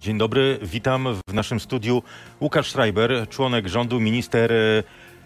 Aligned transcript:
Dzień 0.00 0.18
dobry, 0.18 0.58
witam 0.62 1.08
w 1.28 1.32
naszym 1.32 1.60
studiu. 1.60 2.02
Łukasz 2.40 2.70
Schreiber, 2.70 3.28
członek 3.28 3.68
rządu, 3.68 4.00
minister, 4.00 4.52
e, 4.52 4.82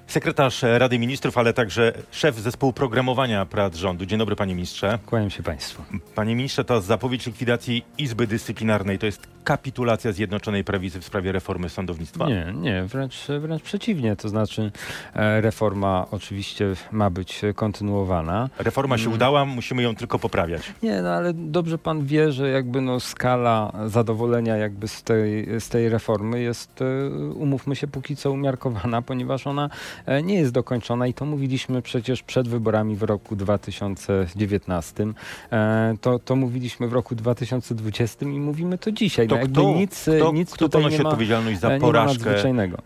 sekretarz 0.07 0.63
Rady 0.63 0.99
Ministrów, 0.99 1.39
ale 1.39 1.53
także 1.53 1.93
szef 2.11 2.37
zespołu 2.37 2.73
programowania 2.73 3.47
prac 3.47 3.77
rządu. 3.77 4.07
Dzień 4.07 4.19
dobry 4.19 4.37
panie 4.37 4.55
ministrze. 4.55 4.99
Kłaniam 5.07 5.31
się 5.31 5.43
państwu. 5.43 5.83
Panie 6.15 6.37
ministrze, 6.37 6.65
ta 6.65 6.81
zapowiedź 6.81 7.27
likwidacji 7.27 7.85
Izby 7.99 8.27
Dyscyplinarnej 8.27 8.99
to 8.99 9.07
jest 9.07 9.27
kapitulacja 9.45 10.13
Zjednoczonej 10.13 10.65
Prawicy 10.65 11.01
w 11.01 11.05
sprawie 11.05 11.33
reformy 11.33 11.69
sądownictwa? 11.69 12.27
Nie, 12.27 12.53
nie, 12.57 12.85
wręcz, 12.85 13.27
wręcz 13.41 13.63
przeciwnie. 13.63 14.17
To 14.17 14.29
znaczy 14.29 14.73
e, 15.15 15.41
reforma 15.41 16.07
oczywiście 16.11 16.67
ma 16.93 17.11
być 17.11 17.43
kontynuowana. 17.55 18.49
Reforma 18.59 18.99
się 18.99 19.11
udała, 19.11 19.45
musimy 19.45 19.83
ją 19.83 19.95
tylko 19.95 20.19
poprawiać. 20.19 20.63
Nie, 20.83 21.03
no 21.03 21.11
ale 21.11 21.33
dobrze 21.35 21.79
pan 21.79 22.07
wie, 22.07 22.33
że 22.33 22.49
jakby 22.49 22.81
no 22.81 23.01
skala 23.01 23.73
zadowolenia 23.87 24.57
jakby 24.57 24.89
z 24.89 25.03
tej, 25.03 25.61
z 25.61 25.69
tej 25.69 25.89
reformy 25.89 26.41
jest, 26.41 26.83
e, 26.83 27.09
umówmy 27.35 27.77
się, 27.77 27.87
póki 27.87 28.17
co 28.17 28.33
umiarkowana, 28.33 29.03
ponieważ 29.03 29.47
ona 29.47 29.71
nie 30.23 30.35
jest 30.35 30.53
dokończona 30.53 31.07
i 31.07 31.15
to 31.15 31.25
mówiliśmy 31.25 31.83
przecież 31.83 32.23
przed 32.23 32.49
wyborami 32.49 32.97
w 32.97 33.03
roku 33.03 33.37
2019. 33.37 35.07
E, 35.53 35.95
To, 36.01 36.19
to 36.19 36.37
mówiliśmy 36.37 36.89
w 36.89 36.93
roku 36.93 37.15
2020 37.15 38.27
i 38.27 38.29
mówimy 38.29 38.79
to 38.79 38.93
dzisiaj. 38.93 39.29
To 39.29 39.37
No 39.37 39.47
kto, 39.47 39.75
nic, 39.75 40.11
kto, 40.17 40.33
nic 40.33 40.51
kto 40.51 40.65
tutaj 40.65 40.83
ponosi 40.83 40.99
nie 40.99 41.03
ma, 41.03 41.09
odpowiedzialność 41.09 41.57
e, 41.57 41.61
za 41.61 41.79
porażkę 41.79 42.35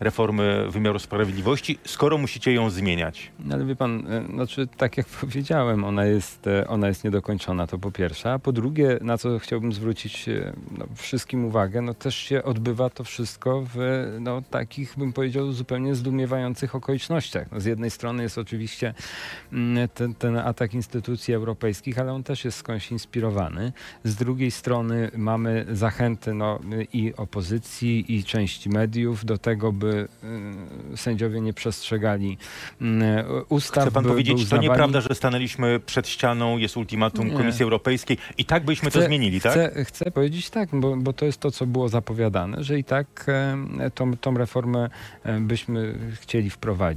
reformy 0.00 0.66
wymiaru 0.70 0.98
sprawiedliwości, 0.98 1.78
skoro 1.86 2.18
musicie 2.18 2.52
ją 2.52 2.70
zmieniać? 2.70 3.32
No 3.38 3.54
Ale 3.54 3.64
wie 3.64 3.76
pan, 3.76 4.06
e, 4.06 4.24
znaczy 4.32 4.68
tak 4.76 4.96
jak 4.96 5.06
powiedziałem, 5.20 5.84
ona 5.84 6.04
jest, 6.04 6.46
e, 6.46 6.68
ona 6.68 6.88
jest 6.88 7.04
niedokończona, 7.04 7.66
to 7.66 7.78
po 7.78 7.90
pierwsze. 7.90 8.32
A 8.32 8.38
po 8.38 8.52
drugie, 8.52 8.98
na 9.00 9.18
co 9.18 9.38
chciałbym 9.38 9.72
zwrócić 9.72 10.28
e, 10.28 10.52
no, 10.78 10.86
wszystkim 10.95 11.45
uwagę, 11.45 11.82
no 11.82 11.95
też 11.95 12.16
się 12.16 12.42
odbywa 12.42 12.90
to 12.90 13.04
wszystko 13.04 13.64
w 13.74 13.78
no, 14.20 14.42
takich, 14.50 14.95
bym 14.98 15.12
powiedział, 15.12 15.52
zupełnie 15.52 15.95
zdumiewających 15.95 16.74
okolicznościach. 16.74 16.98
No, 17.10 17.18
z 17.60 17.65
jednej 17.65 17.91
strony 17.91 18.23
jest 18.23 18.38
oczywiście 18.38 18.95
mm, 19.52 19.88
ten, 19.88 20.15
ten 20.15 20.37
atak 20.37 20.74
instytucji 20.74 21.35
europejskich, 21.35 21.99
ale 21.99 22.13
on 22.13 22.23
też 22.23 22.45
jest 22.45 22.59
skądś 22.59 22.90
inspirowany. 22.90 23.73
Z 24.05 24.15
drugiej 24.15 24.51
strony 24.51 25.10
mamy 25.16 25.66
zachęty 25.73 26.35
no, 26.35 26.60
i 26.93 27.15
opozycji, 27.16 28.16
i 28.16 28.24
części 28.24 28.68
mediów 28.68 29.24
do 29.24 29.38
tego, 29.38 29.73
by 29.73 30.09
y, 30.95 30.96
sędziowie 30.96 31.40
nie 31.40 31.52
przestrzegali 31.52 32.38
mm, 32.80 33.24
ustaw. 33.49 33.85
Chce 33.85 33.93
pan 33.93 34.02
by, 34.02 34.09
by 34.09 34.12
powiedzieć, 34.12 34.49
to 34.49 34.57
uznawali- 34.57 34.62
nieprawda, 34.62 35.01
że 35.01 35.15
stanęliśmy 35.15 35.80
przed 35.80 36.09
ścianą, 36.09 36.59
jest 36.59 36.77
ultimatum 36.77 37.29
Nie. 37.29 37.37
Komisji 37.37 37.62
Europejskiej 37.62 38.18
i 38.38 38.45
tak 38.45 38.65
byśmy 38.65 38.90
to 38.90 39.02
zmienili, 39.02 39.40
tak? 39.40 39.52
Chcę, 39.52 39.85
chcę 39.85 40.10
powiedzieć 40.10 40.51
tak, 40.51 40.68
bo, 40.73 40.96
bo 40.96 41.12
to 41.12 41.24
jest 41.24 41.40
to, 41.40 41.51
co 41.51 41.66
było 41.66 41.88
zapowiadane, 41.88 42.65
że 42.65 42.79
i 42.79 42.85
tak 42.85 43.27
e, 43.29 43.90
tą, 43.90 44.16
tą 44.16 44.35
reformę 44.35 44.90
byśmy 45.40 45.95
chcieli 46.21 46.51
wprowadzić 46.51 46.87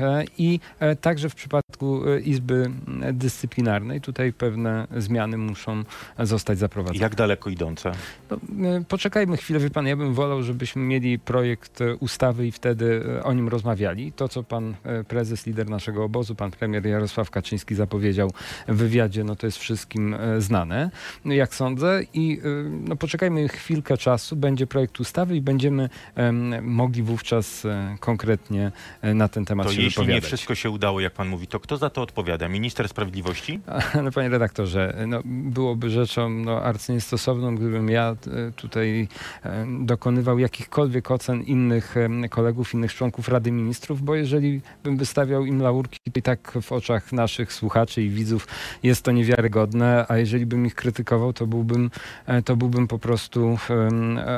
e, 0.00 0.24
i 0.38 0.60
e, 0.80 0.96
także 0.96 1.28
w 1.28 1.34
przypadku 1.34 2.08
e, 2.08 2.20
Izby 2.20 2.70
Dyscyplinarnej 3.12 4.00
tutaj 4.00 4.32
pewne 4.32 4.86
zmiany 4.96 5.38
muszą 5.38 5.84
zostać 6.18 6.58
zaprowadzone. 6.58 7.02
Jak 7.02 7.14
daleko 7.14 7.50
idące? 7.50 7.92
No, 8.30 8.68
Poczekajmy 8.88 9.36
chwilę, 9.36 9.60
wie 9.60 9.70
pan, 9.70 9.86
ja 9.86 9.96
bym 9.96 10.14
wolał, 10.14 10.42
żebyśmy 10.42 10.82
mieli 10.82 11.18
projekt 11.18 11.78
ustawy 12.00 12.46
i 12.46 12.52
wtedy 12.52 13.02
o 13.22 13.32
nim 13.32 13.48
rozmawiali. 13.48 14.12
To, 14.12 14.28
co 14.28 14.42
pan 14.42 14.74
prezes, 15.08 15.46
lider 15.46 15.70
naszego 15.70 16.04
obozu, 16.04 16.34
pan 16.34 16.50
premier 16.50 16.86
Jarosław 16.86 17.30
Kaczyński 17.30 17.74
zapowiedział 17.74 18.30
w 18.68 18.76
wywiadzie, 18.76 19.24
no 19.24 19.36
to 19.36 19.46
jest 19.46 19.58
wszystkim 19.58 20.16
znane, 20.38 20.90
no, 21.24 21.34
jak 21.34 21.54
sądzę. 21.54 22.02
I 22.14 22.40
no, 22.70 22.96
poczekajmy 22.96 23.48
chwilkę 23.48 23.96
czasu, 23.96 24.36
będzie 24.36 24.66
projekt 24.66 25.00
ustawy 25.00 25.36
i 25.36 25.40
będziemy 25.40 25.88
em, 26.14 26.64
mogli 26.64 27.02
wówczas 27.02 27.66
konkretnie 28.00 28.72
na 29.02 29.28
ten 29.28 29.39
temat 29.44 29.66
To 29.66 29.72
się 29.72 29.82
jeśli 29.82 30.00
nie 30.00 30.06
wypowiadać. 30.06 30.24
wszystko 30.26 30.54
się 30.54 30.70
udało, 30.70 31.00
jak 31.00 31.12
pan 31.12 31.28
mówi, 31.28 31.46
to 31.46 31.60
kto 31.60 31.76
za 31.76 31.90
to 31.90 32.02
odpowiada? 32.02 32.48
Minister 32.48 32.88
Sprawiedliwości? 32.88 33.60
Ale 33.94 34.10
panie 34.16 34.28
redaktorze, 34.28 34.96
no, 35.06 35.20
byłoby 35.24 35.90
rzeczą 35.90 36.30
no, 36.30 36.62
arcyniestosowną, 36.62 37.56
gdybym 37.56 37.88
ja 37.88 38.16
e, 38.48 38.52
tutaj 38.52 39.08
e, 39.44 39.66
dokonywał 39.80 40.38
jakichkolwiek 40.38 41.10
ocen 41.10 41.42
innych 41.42 41.94
kolegów, 42.30 42.74
innych 42.74 42.94
członków 42.94 43.28
Rady 43.28 43.52
Ministrów, 43.52 44.02
bo 44.02 44.14
jeżeli 44.14 44.60
bym 44.84 44.96
wystawiał 44.96 45.44
im 45.44 45.62
laurki, 45.62 45.98
to 46.12 46.18
i 46.18 46.22
tak 46.22 46.52
w 46.62 46.72
oczach 46.72 47.12
naszych 47.12 47.52
słuchaczy 47.52 48.02
i 48.02 48.10
widzów 48.10 48.48
jest 48.82 49.04
to 49.04 49.12
niewiarygodne, 49.12 50.04
a 50.08 50.16
jeżeli 50.16 50.46
bym 50.46 50.66
ich 50.66 50.74
krytykował, 50.74 51.32
to 51.32 51.46
byłbym, 51.46 51.90
e, 52.26 52.42
to 52.42 52.56
byłbym 52.56 52.88
po 52.88 52.98
prostu 52.98 53.58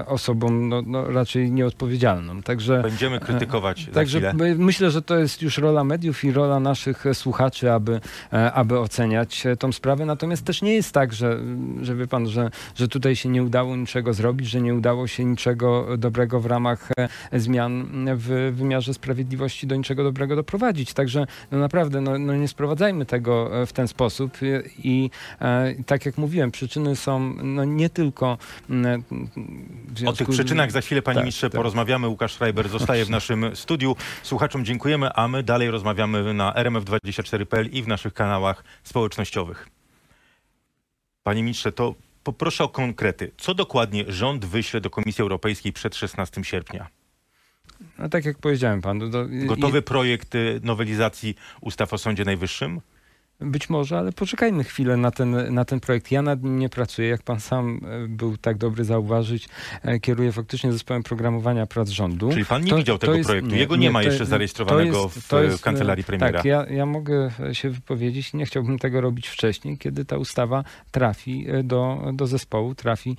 osobą 0.06 0.50
no, 0.50 0.82
no, 0.86 1.04
raczej 1.10 1.50
nieodpowiedzialną. 1.52 2.42
Także 2.42 2.82
Będziemy 2.82 3.20
krytykować 3.20 3.84
za 3.86 3.92
Także 3.92 4.18
chwilę. 4.18 4.34
my- 4.34 4.54
myślę, 4.54 4.90
że 4.92 5.02
to 5.02 5.16
jest 5.16 5.42
już 5.42 5.58
rola 5.58 5.84
mediów 5.84 6.24
i 6.24 6.32
rola 6.32 6.60
naszych 6.60 7.06
e, 7.06 7.14
słuchaczy, 7.14 7.72
aby, 7.72 8.00
e, 8.32 8.52
aby 8.52 8.78
oceniać 8.78 9.46
e, 9.46 9.56
tą 9.56 9.72
sprawę. 9.72 10.06
Natomiast 10.06 10.44
też 10.44 10.62
nie 10.62 10.74
jest 10.74 10.92
tak, 10.92 11.12
że, 11.12 11.38
że 11.82 11.96
wie 11.96 12.06
pan, 12.06 12.28
że, 12.28 12.50
że 12.74 12.88
tutaj 12.88 13.16
się 13.16 13.28
nie 13.28 13.42
udało 13.42 13.76
niczego 13.76 14.14
zrobić, 14.14 14.48
że 14.48 14.60
nie 14.60 14.74
udało 14.74 15.06
się 15.06 15.24
niczego 15.24 15.86
dobrego 15.98 16.40
w 16.40 16.46
ramach 16.46 16.88
zmian 17.32 17.88
w 18.16 18.52
wymiarze 18.56 18.94
sprawiedliwości 18.94 19.66
do 19.66 19.76
niczego 19.76 20.04
dobrego 20.04 20.36
doprowadzić. 20.36 20.94
Także 20.94 21.26
no 21.50 21.58
naprawdę 21.58 22.00
no, 22.00 22.18
no 22.18 22.36
nie 22.36 22.48
sprowadzajmy 22.48 23.06
tego 23.06 23.50
w 23.66 23.72
ten 23.72 23.88
sposób 23.88 24.38
i, 24.84 25.10
e, 25.40 25.74
tak 25.86 26.06
jak 26.06 26.18
mówiłem, 26.18 26.50
przyczyny 26.50 26.96
są 26.96 27.34
no, 27.42 27.64
nie 27.64 27.90
tylko 27.90 28.38
w 28.68 28.92
O 29.92 29.98
związku 29.98 30.24
tych 30.24 30.28
przyczynach 30.28 30.70
za 30.70 30.80
chwilę, 30.80 31.02
panie 31.02 31.14
Tak, 31.14 31.24
ministrze, 31.24 31.50
tak. 31.50 31.56
porozmawiamy. 31.56 32.08
Łukasz 32.08 32.32
Schreiber 32.32 32.68
zostaje 32.68 33.04
w 33.04 33.10
naszym 33.10 33.56
studiu. 33.56 33.96
Słuchaczom 34.22 34.64
dziękujemy, 34.82 35.12
a 35.14 35.28
my 35.28 35.42
dalej 35.42 35.70
rozmawiamy 35.70 36.34
na 36.34 36.52
rmf24.pl 36.52 37.70
i 37.70 37.82
w 37.82 37.88
naszych 37.88 38.14
kanałach 38.14 38.64
społecznościowych. 38.82 39.68
Panie 41.22 41.42
ministrze, 41.42 41.72
to 41.72 41.94
poproszę 42.24 42.64
o 42.64 42.68
konkrety. 42.68 43.32
Co 43.36 43.54
dokładnie 43.54 44.04
rząd 44.08 44.44
wyśle 44.44 44.80
do 44.80 44.90
Komisji 44.90 45.22
Europejskiej 45.22 45.72
przed 45.72 45.96
16 45.96 46.44
sierpnia? 46.44 46.88
No 47.98 48.08
tak 48.08 48.24
jak 48.24 48.38
powiedziałem 48.38 48.80
panu. 48.80 49.10
To, 49.10 49.26
Gotowy 49.30 49.82
projekt 49.82 50.34
y, 50.34 50.60
nowelizacji 50.62 51.34
ustaw 51.60 51.92
o 51.92 51.98
Sądzie 51.98 52.24
Najwyższym? 52.24 52.80
Być 53.44 53.70
może, 53.70 53.98
ale 53.98 54.12
poczekajmy 54.12 54.64
chwilę 54.64 54.96
na 54.96 55.10
ten, 55.10 55.54
na 55.54 55.64
ten 55.64 55.80
projekt. 55.80 56.10
Ja 56.10 56.22
nad 56.22 56.42
nim 56.42 56.58
nie 56.58 56.68
pracuję. 56.68 57.08
Jak 57.08 57.22
pan 57.22 57.40
sam 57.40 57.80
e, 58.04 58.08
był 58.08 58.36
tak 58.36 58.58
dobry 58.58 58.84
zauważyć, 58.84 59.48
e, 59.82 60.00
kieruję 60.00 60.32
faktycznie 60.32 60.72
zespołem 60.72 61.02
programowania 61.02 61.66
prac 61.66 61.88
rządu. 61.88 62.30
Czyli 62.30 62.44
pan 62.44 62.64
nie 62.64 62.70
To- 62.70 62.76
widział 62.76 62.98
to 62.98 63.06
tego 63.06 63.14
jest- 63.18 63.28
projektu. 63.30 63.54
Jego 63.54 63.76
nie, 63.76 63.90
ma 63.90 63.98
to- 64.00 64.06
jeszcze 64.06 64.26
zarejestrowanego 64.26 65.02
jest- 65.02 65.28
w, 65.28 65.32
jest, 65.32 65.58
w 65.58 65.60
kancelarii 65.60 66.04
premiera. 66.04 66.32
Tak, 66.32 66.44
ja, 66.44 66.66
ja 66.70 66.86
mogę 66.86 67.30
się 67.52 67.70
wypowiedzieć. 67.70 68.32
Nie 68.34 68.46
chciałbym 68.46 68.78
tego 68.78 69.00
robić 69.00 69.28
wcześniej, 69.28 69.78
kiedy 69.78 70.04
ta 70.04 70.16
ustawa 70.16 70.64
trafi 70.90 71.46
e, 71.48 71.62
do, 71.62 72.02
do 72.12 72.26
zespołu, 72.26 72.74
trafi 72.74 73.16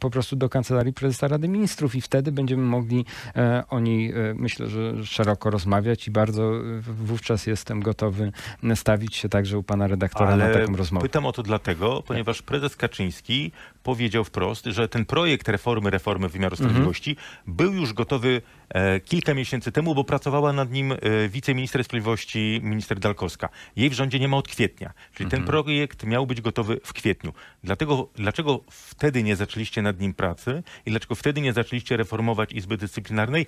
po 0.00 0.10
prostu 0.10 0.36
do 0.36 0.48
kancelarii 0.48 0.92
prezesa 0.92 1.28
Rady 1.28 1.48
Ministrów 1.48 1.94
i 1.94 2.00
wtedy 2.00 2.32
będziemy 2.32 2.62
mogli 2.62 3.04
e, 3.36 3.62
o 3.68 3.80
niej, 3.80 4.12
e, 4.12 4.14
myślę, 4.34 4.66
że 4.68 5.06
szeroko 5.06 5.50
rozmawiać 5.50 6.08
i 6.08 6.10
bardzo 6.10 6.42
e, 6.56 6.80
wówczas 6.80 7.46
jestem 7.46 7.80
gotowy 7.80 8.32
stawić 8.74 9.16
się 9.16 9.28
także 9.28 9.58
pana 9.64 9.86
redaktora 9.86 10.36
na 10.36 10.52
taką 10.52 10.76
rozmowę. 10.76 11.06
pytam 11.06 11.26
o 11.26 11.32
to 11.32 11.42
dlatego, 11.42 12.02
ponieważ 12.02 12.42
prezes 12.42 12.76
Kaczyński 12.76 13.52
powiedział 13.82 14.24
wprost, 14.24 14.64
że 14.66 14.88
ten 14.88 15.04
projekt 15.04 15.48
reformy, 15.48 15.90
reformy 15.90 16.28
wymiaru 16.28 16.54
Mhm. 16.54 16.70
sprawiedliwości 16.70 17.16
był 17.46 17.72
już 17.74 17.92
gotowy 17.92 18.42
e, 18.68 19.00
kilka 19.00 19.34
miesięcy 19.34 19.72
temu, 19.72 19.94
bo 19.94 20.04
pracowała 20.04 20.52
nad 20.52 20.70
nim 20.72 20.92
e, 20.92 20.96
wiceminister 21.28 21.84
sprawiedliwości, 21.84 22.60
minister 22.62 22.98
Dalkowska. 22.98 23.48
Jej 23.76 23.90
w 23.90 23.92
rządzie 23.92 24.18
nie 24.20 24.28
ma 24.28 24.36
od 24.36 24.48
kwietnia. 24.48 24.92
Czyli 25.14 25.24
Mhm. 25.24 25.30
ten 25.42 25.46
projekt 25.46 26.04
miał 26.04 26.26
być 26.26 26.40
gotowy 26.40 26.80
w 26.84 26.92
kwietniu. 26.92 27.32
Dlatego, 27.64 28.08
dlaczego 28.16 28.60
wtedy 28.70 29.22
nie 29.22 29.36
zaczęliście 29.36 29.82
nad 29.82 30.00
nim 30.00 30.14
pracy 30.14 30.62
i 30.86 30.90
dlaczego 30.90 31.14
wtedy 31.14 31.40
nie 31.40 31.52
zaczęliście 31.52 31.96
reformować 31.96 32.52
Izby 32.52 32.76
Dyscyplinarnej, 32.76 33.46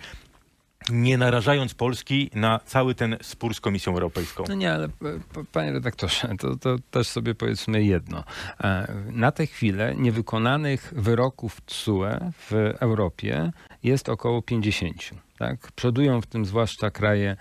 nie 0.91 1.19
narażając 1.19 1.75
Polski 1.75 2.31
na 2.35 2.61
cały 2.65 2.94
ten 2.94 3.17
spór 3.23 3.55
z 3.55 3.61
Komisją 3.61 3.93
Europejską? 3.93 4.44
No 4.49 4.55
nie, 4.55 4.73
ale 4.73 4.85
e, 4.85 4.91
panie 5.53 5.73
redaktorze, 5.73 6.29
to, 6.38 6.56
to 6.56 6.77
też 6.91 7.09
sobie 7.09 7.35
powiedzmy 7.35 7.85
jedno. 7.85 8.25
E, 8.61 8.94
Na 9.12 9.33
tę 9.33 9.47
chwilę 9.47 9.94
niewykonanych 9.94 10.93
wyroków 10.97 11.61
TSUE 11.61 12.33
w 12.33 12.53
Europie 12.81 13.53
jest 13.82 14.08
około 14.08 14.43
50. 14.43 15.11
Tak? 15.38 15.73
Przodują 15.73 16.20
w 16.20 16.26
tym 16.26 16.44
zwłaszcza 16.44 16.90
kraje 16.90 17.37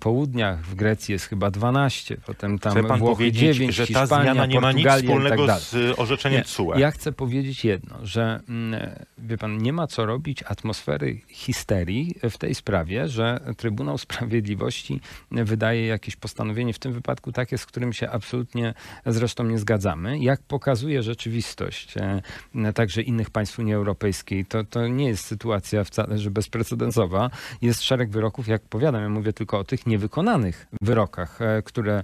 południa. 0.00 0.58
W 0.62 0.74
Grecji 0.74 1.12
jest 1.12 1.26
chyba 1.26 1.50
12, 1.50 2.16
potem 2.26 2.58
tam 2.58 2.72
Chce 2.72 2.84
pan 2.84 2.98
Włochy 2.98 3.14
powiedzieć, 3.14 3.56
9, 3.56 3.74
że 3.74 3.86
ta 3.86 4.00
Hiszpania, 4.00 4.22
zmiana 4.22 4.46
nie 4.46 4.60
ma 4.60 4.72
nic 4.72 4.86
tak 4.86 5.00
wspólnego 5.00 5.46
dalej. 5.46 5.62
z 5.64 5.98
orzeczeniem 5.98 6.38
Nie, 6.38 6.44
TSUE? 6.44 6.78
Ja 6.78 6.90
chcę 6.90 7.12
powiedzieć 7.12 7.64
jedno, 7.64 7.96
że 8.02 8.40
mm, 8.48 8.90
wie 9.18 9.38
pan, 9.38 9.58
nie 9.58 9.72
ma 9.72 9.86
co 9.86 10.06
robić 10.06 10.42
atmosfery 10.42 11.20
histerii 11.28 12.14
w 12.30 12.38
tej 12.38 12.54
sprawie, 12.54 13.08
że 13.08 13.40
Trybunał 13.56 13.98
Sprawiedliwości 13.98 15.00
wydaje 15.30 15.86
jakieś 15.86 16.16
postanowienie, 16.16 16.72
w 16.72 16.78
tym 16.78 16.92
wypadku 16.92 17.32
takie, 17.32 17.58
z 17.58 17.66
którym 17.66 17.92
się 17.92 18.10
absolutnie 18.10 18.74
zresztą 19.06 19.44
nie 19.44 19.58
zgadzamy. 19.58 20.18
Jak 20.18 20.42
pokazuje 20.42 21.02
rzeczywistość 21.02 21.94
e, 21.96 22.72
także 22.72 23.02
innych 23.02 23.30
państw 23.30 23.58
Unii 23.58 23.74
Europejskiej, 23.74 24.44
to, 24.44 24.64
to 24.64 24.88
nie 24.88 25.08
jest 25.08 25.24
sytuacja 25.24 25.77
wcale, 25.84 26.18
że 26.18 26.30
bezprecedensowa. 26.30 27.30
Jest 27.62 27.82
szereg 27.82 28.10
wyroków, 28.10 28.48
jak 28.48 28.62
powiadam, 28.62 29.02
ja 29.02 29.08
mówię 29.08 29.32
tylko 29.32 29.58
o 29.58 29.64
tych 29.64 29.86
niewykonanych 29.86 30.66
wyrokach, 30.82 31.42
e, 31.42 31.62
które, 31.62 32.02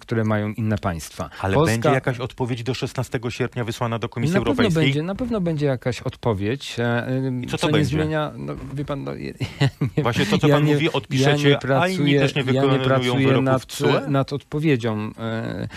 które 0.00 0.24
mają 0.24 0.48
inne 0.48 0.78
państwa. 0.78 1.30
Ale 1.40 1.54
Polska- 1.54 1.72
będzie 1.72 1.88
jakaś 1.88 2.20
odpowiedź 2.20 2.62
do 2.62 2.74
16 2.74 3.20
sierpnia 3.30 3.64
wysłana 3.64 3.98
do 3.98 4.08
Komisji 4.08 4.34
na 4.34 4.40
pewno, 4.40 4.50
Europejskiej? 4.52 4.84
będzie, 4.84 5.02
na 5.02 5.14
pewno 5.14 5.40
będzie 5.40 5.66
jakaś 5.66 6.02
odpowiedź. 6.02 6.76
e, 6.78 7.06
I 7.42 7.46
co 7.46 7.58
co 7.58 7.58
to 7.58 7.66
nie 7.66 7.72
będzie? 7.72 7.96
zmienia, 7.96 8.32
no, 8.36 8.52
wie 8.74 8.84
pan, 8.84 9.04
no, 9.04 9.14
ja, 9.14 9.32
ja 9.60 9.68
nie, 9.96 10.02
Właśnie 10.02 10.26
to, 10.26 10.38
co 10.38 10.48
ja 10.48 10.54
pan 10.54 10.64
nie- 10.64 10.72
mówi, 10.74 10.92
odpiszecie, 10.92 11.58
a 11.80 11.88
inni 11.88 12.14
też 12.18 12.34
nie 12.34 12.42
ja 12.42 12.46
nie 12.46 12.52
wykonują 12.60 12.84
pracuję 12.84 13.40
nad, 13.40 13.66
TSUE? 13.66 14.00
nad 14.08 14.32
odpowiedzią 14.32 15.10
e, 15.18 15.68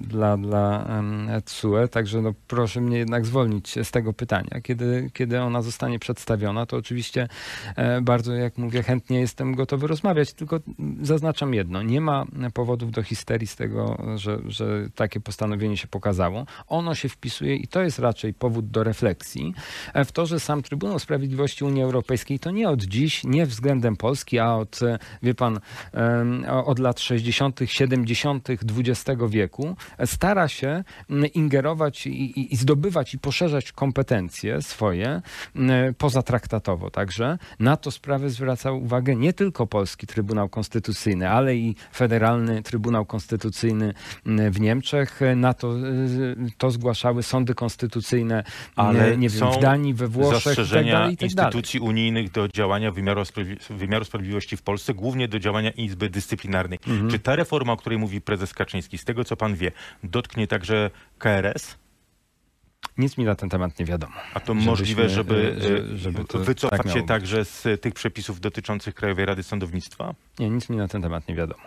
dla, 0.00 0.36
dla 0.36 0.86
TSUE, 1.44 1.88
także 1.88 2.22
no, 2.22 2.32
proszę 2.48 2.80
mnie 2.80 2.98
jednak 2.98 3.26
zwolnić 3.26 3.74
z 3.82 3.90
tego 3.90 4.12
pytania. 4.12 4.60
Kiedy, 4.62 5.10
kiedy 5.12 5.40
ona 5.40 5.62
zostanie 5.62 5.98
przedstawiona, 5.98 6.66
to 6.66 6.73
oczywiście 6.76 7.28
e, 7.76 8.00
bardzo, 8.00 8.34
jak 8.34 8.58
mówię, 8.58 8.82
chętnie 8.82 9.20
jestem 9.20 9.54
gotowy 9.54 9.86
rozmawiać, 9.86 10.32
tylko 10.32 10.60
zaznaczam 11.02 11.54
jedno, 11.54 11.82
nie 11.82 12.00
ma 12.00 12.24
powodów 12.54 12.90
do 12.90 13.02
histerii 13.02 13.46
z 13.46 13.56
tego, 13.56 14.02
że, 14.16 14.38
że 14.46 14.88
takie 14.94 15.20
postanowienie 15.20 15.76
się 15.76 15.86
pokazało. 15.86 16.46
Ono 16.66 16.94
się 16.94 17.08
wpisuje 17.08 17.56
i 17.56 17.68
to 17.68 17.82
jest 17.82 17.98
raczej 17.98 18.34
powód 18.34 18.70
do 18.70 18.84
refleksji 18.84 19.54
e, 19.94 20.04
w 20.04 20.12
to, 20.12 20.26
że 20.26 20.40
sam 20.40 20.62
Trybunał 20.62 20.98
Sprawiedliwości 20.98 21.64
Unii 21.64 21.82
Europejskiej 21.82 22.38
to 22.38 22.50
nie 22.50 22.68
od 22.68 22.82
dziś, 22.82 23.24
nie 23.24 23.46
względem 23.46 23.96
Polski, 23.96 24.38
a 24.38 24.54
od, 24.54 24.82
e, 24.82 24.98
wie 25.22 25.34
pan, 25.34 25.60
od 26.64 26.78
lat 26.78 27.00
60., 27.00 27.60
70. 27.64 28.48
XX 28.50 29.22
wieku 29.28 29.76
stara 30.04 30.48
się 30.48 30.84
ingerować 31.34 32.06
i, 32.06 32.40
i, 32.40 32.54
i 32.54 32.56
zdobywać 32.56 33.14
i 33.14 33.18
poszerzać 33.18 33.72
kompetencje 33.72 34.62
swoje 34.62 35.22
m, 35.56 35.94
pozatraktatowo. 36.64 36.90
Także 36.90 37.38
na 37.58 37.76
to 37.76 37.90
sprawę 37.90 38.30
zwracał 38.30 38.82
uwagę 38.82 39.16
nie 39.16 39.32
tylko 39.32 39.66
Polski 39.66 40.06
Trybunał 40.06 40.48
Konstytucyjny, 40.48 41.30
ale 41.30 41.56
i 41.56 41.76
Federalny 41.94 42.62
Trybunał 42.62 43.06
Konstytucyjny 43.06 43.94
w 44.26 44.60
Niemczech. 44.60 45.20
Na 45.36 45.54
to, 45.54 45.78
y, 45.78 46.36
to 46.58 46.70
zgłaszały 46.70 47.22
sądy 47.22 47.54
konstytucyjne 47.54 48.44
Ale 48.76 49.12
m, 49.12 49.20
nie 49.20 49.28
wiem, 49.28 49.52
w 49.52 49.60
Danii, 49.60 49.94
we 49.94 50.08
Włoszech 50.08 50.32
tak 50.32 50.42
zastrzeżenia 50.42 50.92
dalej, 50.92 51.16
tak 51.16 51.30
dalej. 51.30 51.48
instytucji 51.48 51.80
unijnych 51.80 52.30
do 52.30 52.48
działania 52.48 52.90
wymiaru, 52.90 53.22
wymiaru 53.70 54.04
sprawiedliwości 54.04 54.56
w 54.56 54.62
Polsce, 54.62 54.94
głównie 54.94 55.28
do 55.28 55.38
działania 55.38 55.70
Izby 55.70 56.10
Dyscyplinarnej. 56.10 56.78
Mhm. 56.86 57.10
Czy 57.10 57.18
ta 57.18 57.36
reforma, 57.36 57.72
o 57.72 57.76
której 57.76 57.98
mówi 57.98 58.20
prezes 58.20 58.54
Kaczyński, 58.54 58.98
z 58.98 59.04
tego 59.04 59.24
co 59.24 59.36
pan 59.36 59.54
wie, 59.54 59.72
dotknie 60.02 60.46
także 60.46 60.90
KRS? 61.18 61.83
Nic 62.98 63.18
mi 63.18 63.24
na 63.24 63.34
ten 63.34 63.48
temat 63.48 63.78
nie 63.78 63.84
wiadomo. 63.84 64.12
A 64.34 64.40
to 64.40 64.46
Żebyśmy, 64.46 64.70
możliwe, 64.70 65.08
żeby, 65.08 65.56
e, 65.62 65.92
e, 65.94 65.98
żeby 65.98 66.24
to 66.24 66.38
wycofać 66.38 66.82
tak 66.82 66.92
się 66.92 66.98
być. 66.98 67.08
także 67.08 67.44
z 67.44 67.80
tych 67.80 67.94
przepisów 67.94 68.40
dotyczących 68.40 68.94
Krajowej 68.94 69.26
Rady 69.26 69.42
Sądownictwa? 69.42 70.14
Nie, 70.38 70.50
nic 70.50 70.68
mi 70.68 70.76
na 70.76 70.88
ten 70.88 71.02
temat 71.02 71.28
nie 71.28 71.34
wiadomo. 71.34 71.62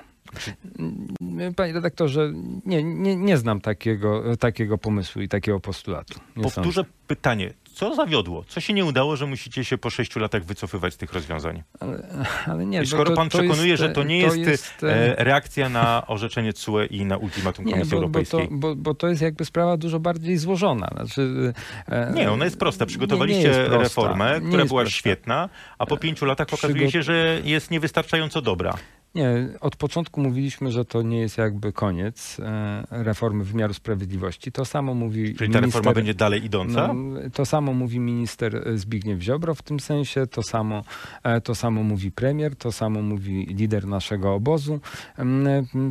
Mm, 0.79 1.53
Panie 1.55 1.73
redaktorze, 1.73 2.33
nie, 2.65 2.83
nie, 2.83 3.15
nie 3.15 3.37
znam 3.37 3.61
takiego, 3.61 4.37
takiego 4.37 4.77
pomysłu 4.77 5.21
i 5.21 5.27
takiego 5.27 5.59
postulatu. 5.59 6.19
Nie 6.35 6.43
Powtórzę 6.43 6.85
pytanie. 7.07 7.53
Co 7.77 7.95
zawiodło? 7.95 8.43
Co 8.47 8.59
się 8.61 8.73
nie 8.73 8.85
udało, 8.85 9.15
że 9.15 9.25
musicie 9.25 9.65
się 9.65 9.77
po 9.77 9.89
sześciu 9.89 10.19
latach 10.19 10.45
wycofywać 10.45 10.93
z 10.93 10.97
tych 10.97 11.13
rozwiązań? 11.13 11.63
Ale, 11.79 12.07
ale 12.47 12.65
nie, 12.65 12.77
I 12.77 12.81
bo 12.81 12.87
skoro 12.87 13.09
to, 13.09 13.15
pan 13.15 13.29
to 13.29 13.37
przekonuje, 13.37 13.67
jest, 13.69 13.83
że 13.83 13.89
to 13.89 14.03
nie 14.03 14.17
jest, 14.19 14.83
e, 14.83 15.17
e, 15.19 15.23
reakcja 15.23 15.69
na 15.69 16.07
orzeczenie 16.07 16.53
TSUE 16.53 16.79
i 16.89 17.05
na 17.05 17.17
ultimatum 17.17 17.65
nie, 17.65 17.71
Komisji 17.71 17.91
bo, 17.91 17.97
bo, 17.97 18.03
Europejskiej. 18.03 18.47
to, 18.47 18.53
bo, 18.55 18.75
bo 18.75 18.93
to 18.93 19.07
jest 19.07 19.21
jakby 19.21 19.45
sprawa 19.45 19.77
dużo 19.77 19.99
bardziej 19.99 20.37
złożona. 20.37 20.87
Znaczy, 20.95 21.53
e, 21.87 22.11
Nie, 22.15 22.31
ona 22.31 22.45
jest 22.45 22.59
prosta. 22.59 22.85
nie 22.85 22.87
Przygotowaliście 22.87 23.47
jest 23.47 23.59
prosta. 23.59 23.83
reformę, 23.83 24.31
Nie 24.33 24.47
która 24.47 24.61
jest 24.61 24.69
była 24.71 24.81
prosta. 24.81 24.97
świetna, 24.97 25.49
a 25.77 25.85
po 25.85 25.97
pięciu 25.97 26.25
latach 26.25 26.47
okazuje 26.53 26.91
się, 26.91 27.03
że 27.03 27.41
jest 27.43 27.71
niewystarczająco 27.71 28.41
dobra. 28.41 28.73
Nie, 29.17 29.47
od 29.61 29.75
początku 29.75 30.21
mówiliśmy, 30.21 30.71
że 30.71 30.85
to 30.85 31.01
nie 31.01 31.19
jest 31.19 31.37
jakby 31.37 31.73
koniec 31.73 32.39
e, 32.39 32.83
reformy 32.91 33.43
wymiaru 33.43 33.73
sprawiedliwości. 33.73 34.51
To 34.51 34.65
samo 34.65 34.93
mówi 34.93 35.35
Czyli 35.35 35.35
ta 35.35 35.43
minister, 35.43 35.63
reforma 35.63 35.93
będzie 35.93 36.13
dalej 36.13 36.45
idąca? 36.45 36.93
No, 36.93 37.19
to 37.33 37.45
samo 37.45 37.73
mówi 37.73 37.99
minister 37.99 38.63
Zbigniew 38.75 39.21
Ziobro 39.21 39.55
w 39.55 39.61
tym 39.61 39.79
sensie, 39.79 40.27
to 40.27 40.43
samo, 40.43 40.83
e, 41.23 41.41
to 41.41 41.55
samo 41.55 41.83
mówi 41.83 42.11
premier, 42.11 42.55
to 42.55 42.71
samo 42.71 43.01
mówi 43.01 43.45
lider 43.45 43.87
naszego 43.87 44.33
obozu, 44.33 44.79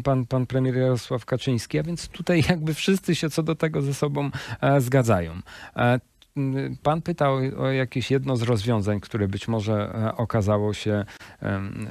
pan, 0.05 0.27
pan 0.27 0.47
premier 0.47 0.77
Jarosław 0.77 1.25
Kaczyński, 1.25 1.79
a 1.79 1.83
więc 1.83 2.09
tutaj 2.09 2.43
jakby 2.49 2.75
wszyscy 2.75 3.15
się 3.15 3.31
co 3.31 3.43
do 3.43 3.55
tego 3.55 3.83
ze 3.83 3.95
sobą 3.95 4.31
e, 4.61 4.81
zgadzają. 4.81 5.33
Pan 6.83 7.03
pytał 7.03 7.35
o 7.59 7.71
jakieś 7.71 8.11
jedno 8.11 8.37
z 8.37 8.43
rozwiązań, 8.43 9.01
które 9.01 9.29
być 9.29 9.49
może 9.49 9.95
e, 9.95 10.17
okazało 10.17 10.75
się 10.75 11.05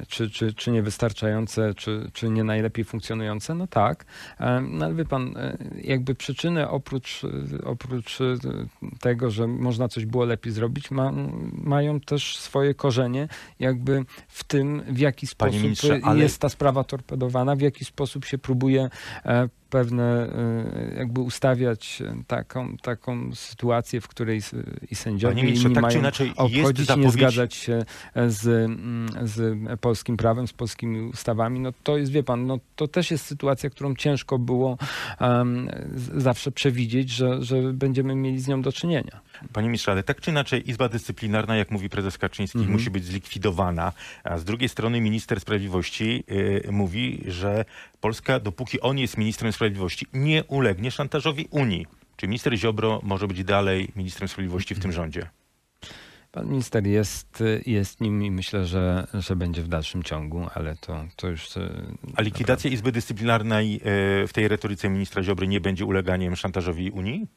czy, 0.08 0.30
czy, 0.30 0.54
czy 0.54 0.72
niewystarczające, 0.72 1.74
czy, 1.74 2.10
czy 2.14 2.30
nie 2.30 2.44
najlepiej 2.44 2.86
funkcjonujące. 2.86 3.56
No 3.56 3.68
tak, 3.68 4.06
no 4.62 4.86
ale 4.86 4.96
wie 4.96 5.06
pan, 5.06 5.38
e, 5.38 5.58
jakby 5.82 6.16
przyczyny 6.16 6.70
oprócz, 6.70 7.22
oprócz 7.64 8.22
e, 8.22 8.36
tego, 9.00 9.32
że 9.32 9.48
można 9.48 9.88
coś 9.88 10.06
było 10.06 10.26
lepiej 10.26 10.54
zrobić, 10.54 10.92
ma, 10.92 11.12
mają 11.54 12.00
też 12.00 12.38
swoje 12.38 12.74
korzenie 12.74 13.28
jakby 13.60 14.06
w 14.28 14.44
tym, 14.44 14.82
w 14.88 14.98
jaki 14.98 15.28
sposób 15.28 15.62
ministrze, 15.62 16.00
ale- 16.04 16.20
jest 16.20 16.42
ta 16.42 16.50
sprawa 16.50 16.84
torpedowana, 16.84 17.56
w 17.56 17.62
jaki 17.62 17.86
sposób 17.86 18.26
się 18.26 18.38
próbuje 18.38 18.90
pewne 19.76 20.04
e, 20.94 20.96
jakby 20.98 21.22
ustawiać 21.22 22.02
e, 22.02 22.16
taką, 22.28 22.78
taką 22.78 23.36
sytuację, 23.36 24.02
w 24.02 24.08
której 24.08 24.38
s- 24.38 24.56
i 24.92 24.96
sędziowie 24.96 25.34
Panie 25.34 25.44
ministrze, 25.44 25.68
inni 25.68 25.76
tak 25.76 25.84
czy 25.84 25.88
mają 25.88 26.00
inaczej 26.00 26.28
jest 26.28 26.40
obchodzić 26.40 26.90
i 26.90 27.00
nie 27.00 27.12
zgadzać 27.12 27.54
się 27.54 27.86
z, 28.28 28.48
mm, 28.48 29.08
z 29.28 29.40
polskim 29.80 30.18
prawem, 30.18 30.48
z 30.48 30.54
polskimi 30.54 31.02
ustawami, 31.02 31.60
no 31.60 31.72
to 31.84 31.98
jest, 31.98 32.12
wie 32.12 32.24
pan, 32.24 32.46
no 32.48 32.60
to 32.76 32.88
też 32.88 33.12
jest 33.12 33.26
sytuacja, 33.26 33.70
którą 33.70 33.96
ciężko 33.96 34.40
było 34.40 34.78
z- 35.96 36.24
zawsze 36.24 36.52
przewidzieć, 36.52 37.10
że, 37.10 37.44
że 37.44 37.74
będziemy 37.74 38.16
mieli 38.16 38.40
z 38.40 38.48
nią 38.48 38.62
do 38.62 38.72
czynienia. 38.72 39.20
Panie 39.54 39.68
ministrze, 39.68 39.92
ale 39.92 40.04
tak 40.04 40.22
czy 40.22 40.32
inaczej 40.32 40.70
Izba 40.70 40.90
Dyscyplinarna, 40.90 41.56
jak 41.56 41.72
mówi 41.72 41.90
prezes 41.90 42.18
Kaczyński, 42.18 42.58
Mhm. 42.58 42.74
musi 42.74 42.90
być 42.92 43.06
zlikwidowana, 43.06 43.92
a 44.24 44.38
z 44.38 44.44
drugiej 44.44 44.70
strony 44.70 45.02
minister 45.02 45.40
sprawiedliwości 45.40 46.24
y, 46.32 46.72
mówi, 46.72 47.24
że 47.28 47.66
Polska, 48.02 48.40
dopóki 48.40 48.82
on 48.82 48.98
jest 48.98 49.18
ministrem 49.18 49.52
sprawiedliwości, 49.54 49.65
nie 50.14 50.44
ulegnie 50.44 50.92
szantażowi 50.92 51.48
Unii. 51.52 51.86
Czy 52.16 52.28
minister 52.28 52.58
Ziobro 52.58 53.00
może 53.04 53.28
być 53.28 53.44
dalej 53.44 53.92
ministrem 53.96 54.28
sprawiedliwości 54.28 54.76
w 54.76 54.80
tym 54.80 54.92
rządzie? 54.92 55.30
Pan 56.32 56.48
minister 56.50 56.88
jest, 56.88 57.44
jest 57.66 58.02
nim 58.02 58.24
i 58.24 58.32
myślę, 58.32 58.66
że, 58.66 59.08
że 59.14 59.36
będzie 59.36 59.62
w 59.62 59.68
dalszym 59.68 60.04
ciągu, 60.04 60.48
ale 60.54 60.76
to, 60.76 61.06
to 61.16 61.28
już... 61.28 61.58
e, 61.58 61.70
A 62.16 62.22
likwidacja 62.22 62.70
Izby 62.70 62.92
Dyscyplinarnej 62.92 63.76
y, 63.76 64.28
w 64.28 64.34
tej 64.34 64.48
retoryce 64.48 64.90
ministra 64.90 65.24
Ziobry 65.24 65.48
nie 65.48 65.62
będzie 65.62 65.86
uleganiem 65.86 66.36
szantażowi 66.36 66.92
Unii? 66.92 67.28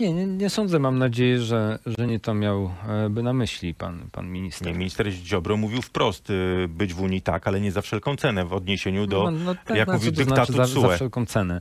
Nie, 0.00 0.12
nie, 0.12 0.26
nie 0.26 0.50
sądzę, 0.50 0.78
mam 0.78 0.98
nadzieję, 0.98 1.40
że, 1.40 1.78
że 1.86 2.06
nie 2.06 2.20
to 2.20 2.34
miał 2.34 2.70
e, 3.16 3.22
na 3.22 3.32
myśli 3.32 3.74
pan, 3.74 4.08
pan 4.12 4.28
minister. 4.28 4.68
Nie, 4.68 4.78
minister 4.78 5.10
Ziobro 5.10 5.56
mówił 5.56 5.82
wprost, 5.82 6.30
y, 6.30 6.68
być 6.68 6.94
w 6.94 7.00
Unii 7.00 7.22
tak, 7.22 7.46
ale 7.48 7.60
nie 7.60 7.72
za 7.72 7.82
wszelką 7.82 8.16
cenę 8.16 8.44
w 8.44 8.52
odniesieniu 8.52 9.06
do... 9.06 9.22
No, 9.22 9.30
no, 9.30 9.54
tak, 9.64 9.76
jak 9.76 9.88
no, 9.88 9.94
mówił 9.94 10.12
to 10.12 10.16
dyktatu 10.16 10.52
znaczy 10.52 10.72
za, 10.72 10.80
za 10.80 10.88
wszelką 10.88 11.26
cenę. 11.26 11.60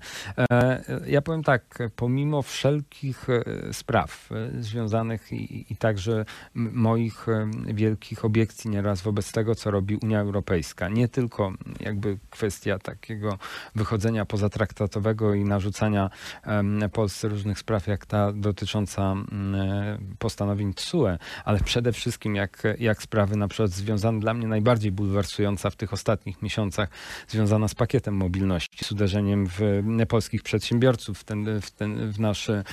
E, 0.51 0.83
ja 1.07 1.21
powiem 1.21 1.43
tak, 1.43 1.79
pomimo 1.95 2.41
wszelkich 2.41 3.27
e, 3.29 3.73
spraw 3.73 4.29
e, 4.31 4.63
związanych 4.63 5.31
i, 5.31 5.65
i 5.73 5.75
także 5.77 6.25
moich 6.55 7.29
e, 7.29 7.49
wielkich 7.73 8.25
obiekcji 8.25 8.69
nieraz 8.69 9.01
wobec 9.01 9.31
tego, 9.31 9.55
co 9.55 9.71
robi 9.71 9.95
Unia 9.95 10.19
Europejska, 10.19 10.89
nie 10.89 11.07
tylko 11.07 11.53
jakby 11.79 12.17
kwestia 12.29 12.79
takiego 12.79 13.37
wychodzenia 13.75 14.25
pozatraktatowego 14.25 15.33
i 15.33 15.43
narzucania 15.43 16.09
Polsce 16.93 17.27
różnych 17.27 17.59
spraw, 17.59 17.87
jak 17.87 18.05
ta 18.05 18.25
dotycząca 18.32 19.12
mm, 19.12 19.55
e, 19.55 19.98
postanowień 20.20 20.74
TSUE, 20.74 21.17
ale 21.46 21.60
przede 21.60 21.94
wszystkim 21.94 22.36
jak, 22.36 22.63
jak 22.79 23.03
sprawy 23.03 23.36
na 23.36 23.48
przykład 23.48 23.72
związane 23.72 24.20
dla 24.20 24.34
mnie 24.34 24.48
najbardziej 24.48 24.91
bulwersująca 24.91 25.70
w 25.70 25.75
tych 25.75 25.94
ostatnich 25.94 26.41
miesiącach, 26.41 26.89
związana 27.27 27.67
z 27.67 27.75
pakietem 27.75 28.15
mobilności, 28.15 28.86
z 28.86 28.91
uderzeniem 28.91 29.48
w 29.48 29.84
polskich 30.08 30.44
przedsiębiorców, 30.44 31.20
w, 31.20 31.24
ten, 31.24 31.62
w, 31.62 31.72
ten, 31.72 32.12
w 32.12 32.20
nasz 32.20 32.50
e, 32.50 32.63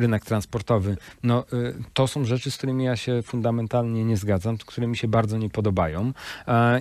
rynek 0.00 0.24
transportowy. 0.24 0.96
No, 1.22 1.44
e, 1.52 1.72
to 1.92 2.06
są 2.06 2.24
rzeczy, 2.24 2.50
z 2.50 2.56
którymi 2.56 2.84
ja 2.84 2.96
się 2.96 3.22
fundamentalnie 3.22 4.04
nie 4.04 4.16
zgadzam, 4.16 4.58
które 4.58 4.86
mi 4.86 4.96
się 4.96 5.08
bardzo 5.08 5.38
nie 5.38 5.50
podobają 5.50 6.12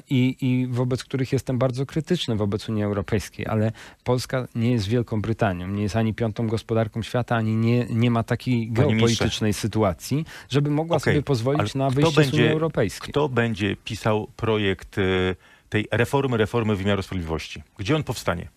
i, 0.10 0.38
i 0.42 0.68
wobec 0.68 1.04
których 1.04 1.34
jestem 1.34 1.58
bardzo 1.58 1.86
krytyczny 1.86 2.36
wobec 2.36 2.70
Unii 2.70 2.84
Europejskiej, 2.84 3.48
ale 3.48 3.72
Polska 4.04 4.48
nie 4.56 4.72
jest 4.72 4.88
Wielką 4.88 5.22
Brytanią, 5.22 5.68
nie 5.68 5.84
jest 5.84 5.96
ani 5.96 6.14
piątą 6.14 6.48
gospodarką 6.48 7.02
świata, 7.02 7.36
ani 7.36 7.56
nie, 7.56 7.86
nie 7.96 8.12
ma 8.12 8.24
takiej 8.24 8.68
Panie 8.68 8.88
geopolitycznej 8.90 9.54
sytuacji, 9.54 10.26
żeby 10.50 10.70
mogła 10.70 10.98
Okej, 10.98 11.14
sobie 11.14 11.24
pozwolić 11.24 11.76
na 11.76 11.90
wyjście 11.90 12.12
z 12.14 12.16
będzie- 12.16 12.38
Unii 12.38 12.50
Europejskiej. 12.52 13.10
Kto 13.12 13.30
będzie 13.30 13.76
pisał 13.76 14.28
projekt 14.36 14.98
y, 14.98 15.36
tej 15.70 15.88
reformy, 15.92 16.38
reformy 16.38 16.76
wymiaru 16.76 17.02
sprawiedliwości? 17.02 17.64
Gdzie 17.78 17.96
on 17.96 18.04
powstanie? 18.04 18.48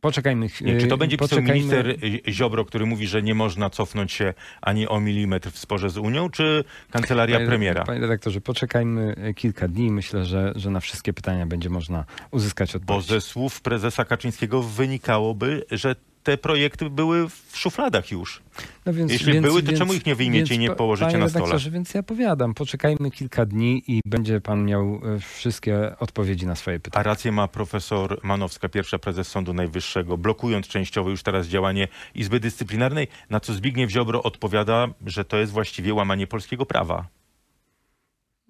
Poczekajmy. 0.00 0.48
Nie, 0.60 0.78
czy 0.80 0.86
to 0.86 0.96
będzie 0.96 1.16
pisał 1.16 1.42
minister 1.42 1.96
Ziobro, 2.28 2.64
który 2.64 2.86
mówi, 2.86 3.06
że 3.06 3.22
nie 3.22 3.34
można 3.34 3.70
cofnąć 3.70 4.12
się 4.12 4.34
ani 4.60 4.88
o 4.88 5.00
milimetr 5.00 5.50
w 5.50 5.58
sporze 5.58 5.90
z 5.90 5.98
Unią, 5.98 6.30
czy 6.30 6.64
kancelaria 6.90 7.36
Panie- 7.36 7.48
premiera? 7.48 7.84
Panie 7.84 8.00
redaktorze, 8.00 8.40
poczekajmy 8.40 9.14
e, 9.16 9.34
kilka 9.34 9.68
dni. 9.68 9.90
Myślę, 9.90 10.24
że, 10.24 10.52
że 10.56 10.70
na 10.70 10.80
wszystkie 10.80 11.12
pytania 11.12 11.46
będzie 11.46 11.70
można 11.70 12.04
uzyskać 12.30 12.72
Bo 12.72 12.76
odpowiedź. 12.78 13.06
ze 13.06 13.20
słów 13.20 13.60
prezesa 13.60 14.04
Kaczyńskiego 14.04 14.62
wynikałoby, 14.62 15.64
że 15.70 15.96
te 16.26 16.38
projekty 16.38 16.90
były 16.90 17.28
w 17.28 17.56
szufladach 17.58 18.10
już. 18.10 18.42
No 18.86 18.92
więc, 18.92 19.12
Jeśli 19.12 19.40
były, 19.40 19.62
to 19.62 19.72
czemu 19.72 19.94
ich 19.94 20.06
nie 20.06 20.14
wyjmiecie 20.14 20.54
i 20.54 20.58
nie 20.58 20.70
położycie 20.70 21.18
na 21.18 21.28
stole? 21.28 21.58
Więc 21.70 21.94
ja 21.94 22.02
powiadam, 22.02 22.54
poczekajmy 22.54 23.10
kilka 23.10 23.46
dni 23.46 23.82
i 23.88 24.00
będzie 24.06 24.40
pan 24.40 24.64
miał 24.64 25.00
e, 25.16 25.18
wszystkie 25.20 25.98
odpowiedzi 25.98 26.46
na 26.46 26.54
swoje 26.54 26.76
A 26.76 26.80
pytania. 26.80 27.02
rację 27.02 27.32
ma 27.32 27.48
profesor 27.48 28.20
Manowska, 28.22 28.68
pierwsza 28.68 28.98
prezes 28.98 29.28
Sądu 29.28 29.54
Najwyższego, 29.54 30.16
blokując 30.18 30.68
częściowo 30.68 31.10
już 31.10 31.22
teraz 31.22 31.46
działanie 31.46 31.88
Izby 32.14 32.40
Dyscyplinarnej, 32.40 33.08
na 33.30 33.40
co 33.40 33.54
Zbigniew 33.54 33.90
Ziobro 33.90 34.22
odpowiada, 34.22 34.88
że 35.06 35.24
to 35.24 35.36
jest 35.36 35.52
właściwie 35.52 35.94
łamanie 35.94 36.26
polskiego 36.26 36.66
prawa. 36.66 37.06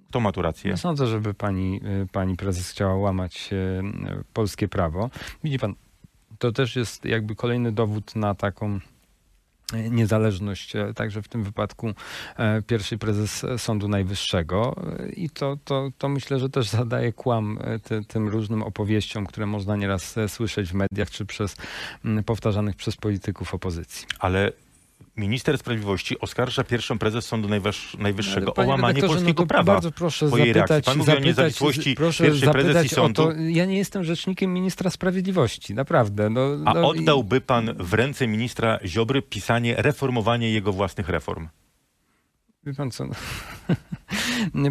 Kto 0.09 0.21
ma 0.21 0.33
tu 0.33 0.43
rację? 0.43 0.71
Nie 0.71 0.77
sądzę, 0.77 1.07
żeby 1.07 1.35
pani, 1.35 1.81
e, 2.03 2.07
pani 2.13 2.37
prezes 2.37 2.71
chciała 2.71 2.95
łamać 2.95 3.51
e, 3.53 3.83
polskie 4.33 4.69
prawo. 4.69 5.11
Widzi 5.45 5.59
pan, 5.59 5.75
to 6.39 6.53
też 6.53 6.77
jest 6.77 7.05
jakby 7.05 7.35
kolejny 7.35 7.73
dowód 7.73 8.17
na 8.17 8.35
taką 8.35 8.81
e, 9.73 9.91
niezależność, 9.91 10.77
e, 10.77 10.95
także 10.95 11.23
w 11.23 11.29
tym 11.29 11.45
wypadku 11.45 11.93
e, 12.37 12.63
pierwszy 12.63 12.99
prezes 12.99 13.47
Sądu 13.57 13.89
Najwyższego 13.89 14.77
i 15.17 15.31
to, 15.31 15.57
to, 15.65 15.91
to 15.99 16.09
myślę, 16.09 16.39
że 16.39 16.49
też 16.49 16.69
zadaje 16.69 17.13
kłam 17.13 17.59
ty, 17.83 18.05
tym 18.05 18.29
różnym 18.29 18.63
opowieściom, 18.63 19.27
które 19.27 19.47
można 19.47 19.77
nieraz 19.77 20.15
słyszeć 20.29 20.71
w 20.71 20.75
mediach, 20.75 21.11
czy 21.11 21.27
przez 21.27 21.57
powtarzanych 22.27 22.77
przez 22.77 22.97
polityków 22.97 23.55
opozycji. 23.55 24.07
Ale 24.19 24.53
minister 25.17 25.59
sprawiedliwości 25.59 26.21
oskarża 26.21 26.65
pierwszą 26.65 26.99
prezes 26.99 27.27
Sądu 27.27 27.49
Najwyż- 27.49 27.99
Najwyższego 27.99 28.39
Ale 28.39 28.47
o 28.47 28.53
panie 28.53 28.69
łamanie 28.71 28.95
redaktorze, 28.95 29.15
polskiego 29.19 29.43
no 29.43 29.47
prawa. 29.47 29.73
Bardzo 29.73 29.93
proszę 29.93 30.29
po 30.31 30.39
jej 30.39 30.53
reakcji. 30.53 30.75
zapytać, 30.75 30.85
Pan 30.85 30.99
mówi 30.99 31.13
o 31.13 31.19
niezawisłości 31.21 31.95
proszę 31.95 32.25
pierwszej 32.25 32.49
prezes 32.51 32.85
i 32.85 32.87
o 32.87 32.89
to. 32.89 32.95
sądu. 33.25 33.41
Ja 33.49 33.65
nie 33.67 33.79
jestem 33.79 34.05
rzecznikiem 34.05 34.55
ministra 34.55 34.91
sprawiedliwości, 34.91 35.75
naprawdę. 35.75 36.31
No, 36.31 36.41
A 36.65 36.75
no, 36.75 36.95
i- 36.95 36.99
oddałby 37.01 37.41
pan 37.41 37.75
w 37.79 37.95
ręce 37.95 38.27
ministra 38.27 38.79
Ziobry 38.85 39.23
pisanie, 39.23 39.75
reformowanie 39.79 40.51
jego 40.51 40.73
własnych 40.73 41.09
reform? 41.09 41.49
Wie 42.67 42.75
pan 42.75 42.91
co? 42.91 43.05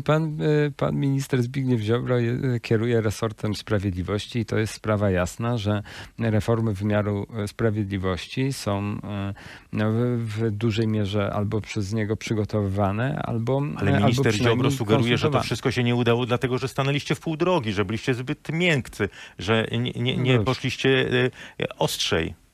Pan, 0.05 0.23
e, 0.41 0.71
pan 0.77 0.95
minister 0.95 1.43
Zbigniew 1.43 1.81
Ziobro 1.81 2.19
je- 2.19 2.59
kieruje 2.61 3.01
resortem 3.01 3.55
sprawiedliwości 3.55 4.39
i 4.39 4.45
to 4.45 4.57
jest 4.57 4.73
sprawa 4.73 5.09
jasna, 5.11 5.57
że 5.57 5.83
reformy 6.19 6.73
wymiaru 6.73 7.27
e, 7.37 7.47
sprawiedliwości 7.47 8.53
są 8.53 8.97
e, 9.03 9.33
no, 9.73 9.85
w 10.17 10.51
dużej 10.51 10.87
mierze 10.87 11.33
albo 11.33 11.61
przez 11.61 11.93
niego 11.93 12.17
przygotowywane, 12.17 13.21
albo 13.23 13.61
Ale 13.75 13.91
albo 13.91 14.05
minister 14.07 14.33
przynajmniej 14.33 14.55
Ziobro 14.57 14.71
sugeruje, 14.71 15.17
że 15.17 15.29
to 15.29 15.41
wszystko 15.41 15.71
się 15.71 15.83
nie 15.83 15.95
udało, 15.95 16.25
dlatego 16.25 16.57
że 16.57 16.67
stanęliście 16.67 17.15
w 17.15 17.19
pół 17.19 17.37
drogi, 17.37 17.73
że 17.73 17.85
byliście 17.85 18.13
zbyt 18.13 18.49
miękcy, 18.51 19.09
że 19.39 19.67
nie, 19.71 19.91
nie, 19.91 20.17
nie 20.17 20.37
No 20.37 20.43
poszliście 20.43 21.09
e, 21.59 21.77
ostrzej. 21.77 22.44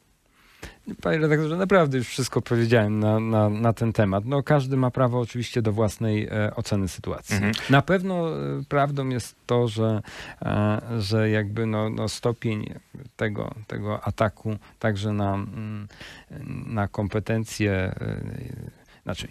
Panie 1.02 1.18
redaktorze, 1.18 1.58
naprawdę 1.58 1.98
już 1.98 2.08
wszystko 2.08 2.42
powiedziałem 2.42 3.00
na, 3.00 3.20
na, 3.20 3.50
na 3.50 3.74
ten 3.74 3.94
temat. 3.94 4.26
No, 4.26 4.44
każdy 4.44 4.78
ma 4.78 4.92
prawo 4.92 5.20
oczywiście 5.20 5.62
do 5.62 5.72
własnej 5.72 6.28
e, 6.28 6.56
oceny 6.56 6.88
sytuacji. 6.88 7.36
Mhm. 7.36 7.54
Na 7.70 7.82
pewno 7.82 8.30
e, 8.30 8.64
prawdą 8.70 9.10
jest 9.10 9.36
to, 9.46 9.68
że, 9.68 10.02
e, 10.42 10.82
że 11.00 11.30
jakby 11.30 11.66
no, 11.66 11.90
no 11.90 12.10
stopień 12.10 12.74
tego, 13.16 13.52
tego 13.68 14.04
ataku 14.04 14.58
także 14.80 15.14
na, 15.14 15.34
mm, 15.34 15.88
na 16.68 16.88
kompetencje 16.88 17.72
e, 17.72 17.96
znaczy 19.04 19.28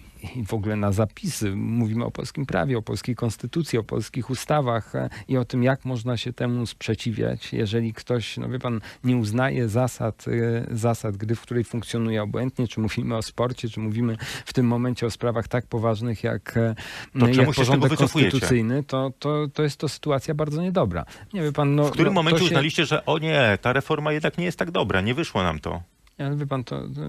w 0.46 0.54
ogóle 0.54 0.76
na 0.76 0.92
zapisy. 0.92 1.56
Mówimy 1.56 2.04
o 2.04 2.10
polskim 2.10 2.46
prawie, 2.46 2.78
o 2.78 2.82
polskiej 2.82 3.14
konstytucji, 3.14 3.78
o 3.78 3.82
polskich 3.82 4.30
ustawach 4.30 4.94
e, 4.94 5.10
i 5.28 5.36
o 5.36 5.44
tym, 5.44 5.62
jak 5.62 5.84
można 5.84 6.16
się 6.16 6.32
temu 6.32 6.66
sprzeciwiać, 6.66 7.52
jeżeli 7.52 7.94
ktoś, 7.94 8.36
no 8.36 8.48
wie 8.48 8.58
pan, 8.58 8.80
nie 9.04 9.16
uznaje 9.16 9.68
zasad, 9.68 10.24
e, 10.28 10.66
zasad 10.76 11.16
gry, 11.16 11.34
w 11.34 11.40
której 11.40 11.64
funkcjonuje 11.64 12.22
obojętnie, 12.22 12.68
czy 12.68 12.80
mówimy 12.80 13.16
o 13.16 13.22
sporcie, 13.22 13.68
czy 13.68 13.80
mówimy 13.80 14.16
w 14.44 14.52
tym 14.52 14.66
momencie 14.66 15.06
o 15.06 15.10
sprawach 15.10 15.48
tak 15.48 15.66
poważnych 15.66 16.24
jak, 16.24 16.56
e, 16.56 16.74
To 17.20 17.28
jak 17.28 17.52
porządek 17.52 17.94
konstytucyjny, 17.94 18.82
to, 18.82 19.12
to, 19.18 19.48
to 19.54 19.62
jest 19.62 19.76
to 19.76 19.88
sytuacja 19.88 20.34
bardzo 20.34 20.62
niedobra. 20.62 21.04
Nie 21.32 21.42
wie 21.42 21.52
pan, 21.52 21.74
no, 21.74 21.84
W 21.84 21.90
którym 21.90 22.14
no, 22.14 22.22
momencie 22.22 22.38
się, 22.38 22.44
uznaliście, 22.44 22.86
że 22.86 23.06
o 23.06 23.18
nie, 23.18 23.58
ta 23.60 23.72
reforma 23.72 24.12
jednak 24.12 24.38
nie 24.38 24.44
jest 24.44 24.58
tak 24.58 24.70
dobra, 24.70 25.00
nie 25.00 25.14
wyszło 25.14 25.42
nam 25.42 25.58
to? 25.58 25.82
Ale 26.20 26.36
wie 26.36 26.46
pan, 26.46 26.64
to, 26.64 26.80
to 26.80 27.00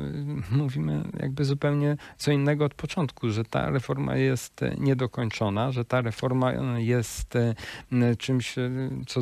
mówimy 0.52 1.04
jakby 1.20 1.46
zupełnie 1.46 1.98
co 2.18 2.32
innego 2.32 2.66
od 2.66 2.74
początku, 2.74 3.30
że 3.30 3.44
ta 3.44 3.70
reforma 3.70 4.16
jest 4.16 4.64
e, 4.64 4.76
niedokończona, 4.80 5.72
że 5.72 5.86
ta 5.86 6.02
reforma 6.02 6.54
e, 6.54 6.82
jest 6.82 7.38
czymś, 8.18 8.56
co 9.08 9.22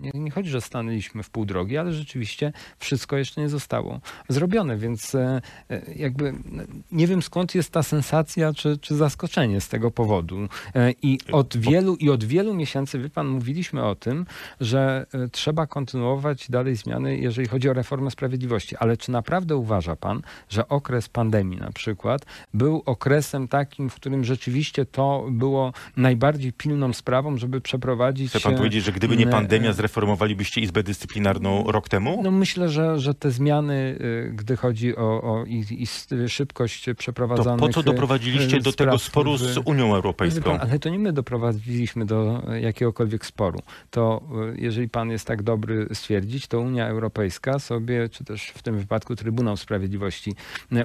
nie, 0.00 0.10
nie 0.14 0.30
chodzi, 0.30 0.50
że 0.50 0.60
stanęliśmy 0.60 1.22
w 1.22 1.30
pół 1.30 1.44
drogi, 1.44 1.78
ale 1.78 1.92
rzeczywiście 1.92 2.52
wszystko 2.78 3.16
jeszcze 3.16 3.40
nie 3.40 3.48
zostało 3.48 4.00
zrobione, 4.28 4.76
więc 4.76 5.14
e, 5.14 5.42
e, 5.70 5.82
jakby 5.96 6.28
n- 6.28 6.66
nie 6.92 7.06
wiem 7.06 7.22
skąd 7.22 7.54
jest 7.54 7.70
ta 7.70 7.82
sensacja 7.82 8.52
czy, 8.54 8.78
czy 8.78 8.94
zaskoczenie 8.96 9.60
z 9.60 9.68
tego 9.68 9.90
powodu. 9.90 10.48
E, 10.74 10.92
I 11.02 11.18
od 11.32 11.56
wielu 11.56 11.96
i 11.96 12.10
od 12.10 12.24
wielu 12.24 12.54
miesięcy, 12.54 12.98
wie 12.98 13.10
pan, 13.10 13.26
mówiliśmy 13.28 13.84
o 13.84 13.94
tym, 13.94 14.26
że 14.60 15.06
trzeba 15.32 15.66
kontynuować 15.66 16.50
dalej 16.50 16.76
zmiany, 16.76 17.18
jeżeli 17.18 17.48
chodzi 17.48 17.68
o 17.68 17.72
reformę 17.72 18.10
sprawiedliwości. 18.10 18.76
Ale 18.76 18.96
czy 18.96 19.10
naprawdę 19.10 19.56
uważa 19.56 19.96
pan, 19.96 20.22
że 20.48 20.68
okres 20.68 21.08
pandemii 21.08 21.58
na 21.58 21.72
przykład 21.72 22.26
był 22.54 22.82
okresem 22.86 23.48
takim, 23.48 23.90
w 23.90 23.94
którym 23.94 24.24
rzeczywiście 24.24 24.86
to 24.86 25.26
było 25.30 25.72
najbardziej 25.96 26.52
pilną 26.52 26.92
sprawą, 26.92 27.36
żeby 27.36 27.60
przeprowadzić... 27.60 28.30
Chce 28.30 28.40
pan 28.40 28.56
powiedzieć, 28.56 28.84
że 28.84 28.92
gdyby 28.92 29.16
nie 29.16 29.26
pandemia, 29.26 29.72
zreformowalibyście 29.76 30.60
Izbę 30.60 30.82
Dyscyplinarną 30.82 31.64
rok 31.72 31.88
temu? 31.88 32.20
No 32.22 32.30
myślę, 32.30 32.68
że, 32.68 32.98
że 33.00 33.14
te 33.14 33.30
zmiany, 33.30 33.98
y, 34.00 34.32
gdy 34.34 34.56
chodzi 34.56 34.96
o, 34.96 35.22
o 35.22 35.44
i, 35.44 35.64
i 35.70 35.82
s- 35.82 36.08
szybkość 36.28 36.84
To 36.84 36.94
przeprowadzanych... 36.94 37.60
po 37.60 37.68
co 37.68 37.80
y, 37.80 37.84
doprowadziliście 37.84 38.56
y, 38.56 38.60
do 38.60 38.72
tego 38.72 38.98
sporu 38.98 39.36
z 39.36 39.58
Unią 39.64 39.94
Europejską? 39.94 40.58
ale 40.58 40.78
to 40.78 40.88
nie 40.88 40.98
my 40.98 41.12
doprowadziliśmy 41.12 42.06
do 42.06 42.42
jakiegokolwiek 42.60 43.26
sporu. 43.26 43.58
To 43.90 44.20
jeżeli 44.56 44.88
pan 44.88 45.10
jest 45.10 45.26
tak 45.26 45.42
dobry 45.42 45.88
stwierdzić, 45.92 46.46
to 46.46 46.60
Unia 46.60 46.88
Europejska 46.88 47.58
sobie, 47.58 48.08
czy 48.08 48.24
też 48.24 48.46
w 48.54 48.62
tym 48.62 48.78
wypadku 48.78 49.16
Trybunał 49.16 49.56
Sprawiedliwości 49.56 50.34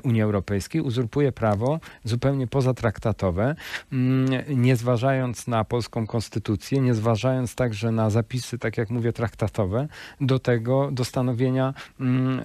Unii 0.03 0.21
Europejskiej 0.21 0.81
uzurpuje 0.81 1.31
prawo 1.31 1.79
zupełnie 2.03 2.47
pozatraktatowe, 2.47 3.55
mm, 3.91 4.29
nie 4.49 4.75
zważając 4.75 5.47
na 5.47 5.63
polską 5.63 6.07
konstytucję, 6.07 6.81
nie 6.81 6.93
zważając 6.93 7.55
także 7.55 7.91
na 7.91 8.09
zapisy, 8.09 8.57
tak 8.57 8.77
jak 8.77 8.80
mówię, 8.89 9.13
traktatowe, 9.13 9.87
do 10.21 10.39
tego, 10.39 10.89
do 10.91 11.05
stanowienia 11.05 11.73
mm, 11.99 12.39
e, 12.39 12.43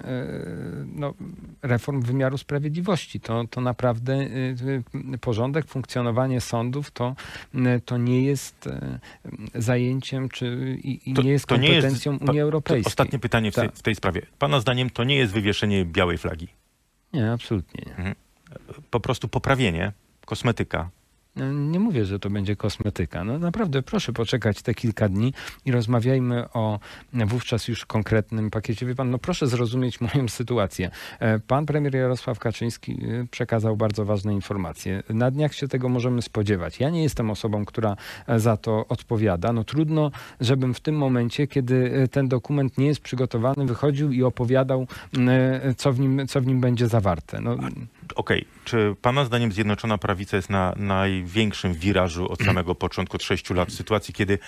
no, 0.95 1.13
reform 1.61 2.01
wymiaru 2.01 2.37
sprawiedliwości. 2.37 3.19
To, 3.19 3.43
to 3.49 3.61
naprawdę 3.61 4.13
y, 4.21 4.83
porządek, 5.21 5.67
funkcjonowanie 5.67 6.41
sądów 6.41 6.91
to, 6.91 7.15
y, 7.55 7.81
to 7.85 7.97
nie 7.97 8.21
jest 8.21 8.67
e, 8.67 8.99
zajęciem 9.55 10.29
czy 10.29 10.77
i, 10.83 11.11
i 11.11 11.13
To- 11.13 11.21
nie 11.21 11.31
jest 11.31 11.45
to 11.45 11.57
nie 11.57 11.67
jest- 11.69 11.81
kompetencją 11.81 12.17
Unii 12.29 12.39
Europejskiej. 12.41 12.87
ostatnie 12.91 13.19
pytanie 13.19 13.51
w 13.51 13.55
tej, 13.55 13.67
Tak. 13.69 13.75
w 13.77 13.81
tej 13.81 13.95
sprawie. 13.95 14.21
Pana 14.39 14.59
zdaniem 14.59 14.89
to 14.89 15.03
nie 15.03 15.15
jest 15.15 15.33
wywieszenie 15.33 15.85
białej 15.85 16.17
flagi. 16.17 16.47
Nie, 17.13 17.31
absolutnie 17.31 17.83
nie. 17.97 18.15
Po 18.91 18.99
prostu 18.99 19.27
poprawienie, 19.27 19.91
kosmetyka. 20.25 20.89
No, 21.37 21.51
nie 21.51 21.79
mówię, 21.79 22.05
że 22.05 22.19
to 22.19 22.29
będzie 22.29 22.55
kosmetyka. 22.55 23.23
No 23.23 23.39
naprawdę, 23.39 23.81
proszę 23.81 24.13
poczekać 24.13 24.61
te 24.61 24.73
kilka 24.73 25.09
dni 25.09 25.33
i 25.65 25.71
rozmawiajmy 25.71 26.51
o 26.53 26.79
wówczas 27.13 27.67
już 27.67 27.85
konkretnym 27.85 28.49
pakiecie. 28.49 28.85
Wie 28.85 28.95
pan, 28.95 29.11
no 29.11 29.17
proszę 29.17 29.47
zrozumieć 29.47 30.01
moją 30.13 30.27
sytuację. 30.27 30.91
E, 31.19 31.39
pan 31.39 31.65
premier 31.65 31.95
Jarosław 31.95 32.39
Kaczyński 32.39 32.91
e, 32.91 33.27
przekazał 33.31 33.77
bardzo 33.77 34.05
ważne 34.05 34.33
informacje. 34.33 35.03
Na 35.09 35.31
dniach 35.31 35.53
się 35.53 35.67
tego 35.67 35.89
możemy 35.89 36.21
spodziewać. 36.21 36.79
Ja 36.79 36.89
nie 36.89 37.03
jestem 37.03 37.29
osobą, 37.29 37.65
która 37.65 37.95
e, 38.27 38.39
za 38.39 38.57
to 38.57 38.85
odpowiada. 38.89 39.53
No 39.53 39.63
trudno, 39.63 40.11
żebym 40.41 40.73
w 40.73 40.79
tym 40.79 40.95
momencie, 40.95 41.47
kiedy 41.47 42.07
ten 42.11 42.27
dokument 42.27 42.77
nie 42.77 42.87
jest 42.87 43.01
przygotowany, 43.01 43.65
wychodził 43.65 44.11
i 44.11 44.23
opowiadał, 44.23 44.87
co 45.77 45.93
w 45.93 45.99
nim, 45.99 46.27
co 46.27 46.41
w 46.41 46.47
nim 46.47 46.61
będzie 46.61 46.87
zawarte. 46.87 47.41
No, 47.41 47.57
Okej, 48.15 48.41
okay. 48.41 48.65
czy 48.65 48.95
pana 49.01 49.25
zdaniem 49.25 49.51
Zjednoczona 49.51 49.97
Prawica 49.97 50.37
jest 50.37 50.49
na 50.49 50.73
największym 50.77 51.73
wirażu 51.73 52.31
od 52.31 52.39
samego 52.39 52.75
początku, 52.75 53.15
od 53.15 53.23
sześciu 53.23 53.53
lat, 53.53 53.69
w 53.69 53.73
sytuacji, 53.73 54.13
kiedy 54.13 54.39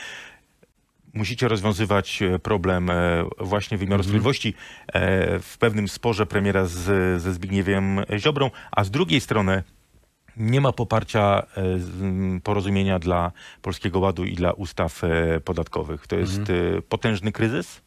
musicie 1.13 1.47
rozwiązywać 1.47 2.21
e, 2.21 2.39
problem 2.39 2.89
e, 2.89 3.25
właśnie 3.39 3.77
wymiaru 3.77 4.01
mhm. 4.01 4.03
sprawiedliwości 4.03 4.53
e, 4.87 5.39
w 5.39 5.57
pewnym 5.57 5.87
sporze 5.87 6.25
premiera 6.25 6.65
z, 6.65 7.21
ze 7.21 7.33
Zbigniewem 7.33 7.99
Ziobrą, 8.17 8.51
a 8.71 8.83
z 8.83 8.91
drugiej 8.91 9.21
strony 9.21 9.63
nie 10.37 10.61
ma 10.61 10.71
poparcia 10.71 11.43
porozumienia 12.43 12.99
dla 12.99 13.31
Polskiego 13.61 13.99
Ładu 13.99 14.25
i 14.25 14.35
dla 14.35 14.51
ustaw 14.51 15.01
podatkowych. 15.45 16.07
To 16.07 16.15
jest 16.15 16.39
mhm. 16.39 16.81
potężny 16.81 17.31
kryzys? 17.31 17.81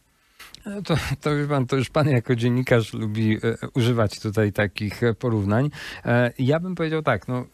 No 0.66 0.82
to, 0.82 0.94
to, 1.20 1.30
pan, 1.48 1.66
to 1.66 1.76
już 1.76 1.90
pan 1.90 2.08
jako 2.08 2.36
dziennikarz 2.36 2.92
lubi 2.92 3.36
e, 3.36 3.38
używać 3.74 4.20
tutaj 4.20 4.52
takich 4.52 5.02
e, 5.02 5.14
porównań. 5.14 5.70
E, 6.04 6.32
ja 6.38 6.60
bym 6.60 6.74
powiedział 6.74 7.02
tak, 7.02 7.28
no 7.28 7.44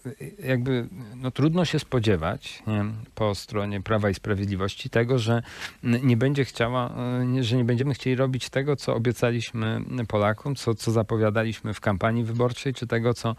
jakby 0.44 0.88
no, 1.16 1.30
trudno 1.30 1.64
się 1.64 1.78
spodziewać 1.78 2.62
nie, 2.66 2.84
po 3.14 3.34
stronie 3.34 3.80
Prawa 3.80 4.10
i 4.10 4.14
Sprawiedliwości 4.14 4.90
tego, 4.90 5.18
że 5.18 5.42
nie 5.82 6.16
będzie 6.16 6.44
chciała, 6.44 6.94
że 7.40 7.56
nie 7.56 7.64
będziemy 7.64 7.94
chcieli 7.94 8.16
robić 8.16 8.50
tego, 8.50 8.76
co 8.76 8.94
obiecaliśmy 8.94 9.80
Polakom, 10.08 10.54
co, 10.54 10.74
co 10.74 10.92
zapowiadaliśmy 10.92 11.74
w 11.74 11.80
kampanii 11.80 12.24
wyborczej, 12.24 12.74
czy 12.74 12.86
tego, 12.86 13.14
co, 13.14 13.36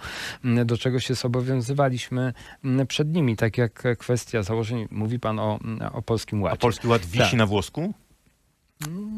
do 0.65 0.77
czego 0.77 0.99
się 0.99 1.13
zobowiązywaliśmy 1.13 2.33
przed 2.87 3.13
nimi. 3.13 3.35
Tak 3.35 3.57
jak 3.57 3.83
kwestia 3.97 4.43
założeń, 4.43 4.87
mówi 4.91 5.19
pan 5.19 5.39
o, 5.39 5.59
o 5.93 6.01
Polskim 6.01 6.41
Ładzie. 6.41 6.53
A 6.53 6.57
Polski 6.57 6.87
Ład 6.87 7.05
wisi 7.05 7.19
tak. 7.19 7.33
na 7.33 7.45
włosku? 7.45 7.93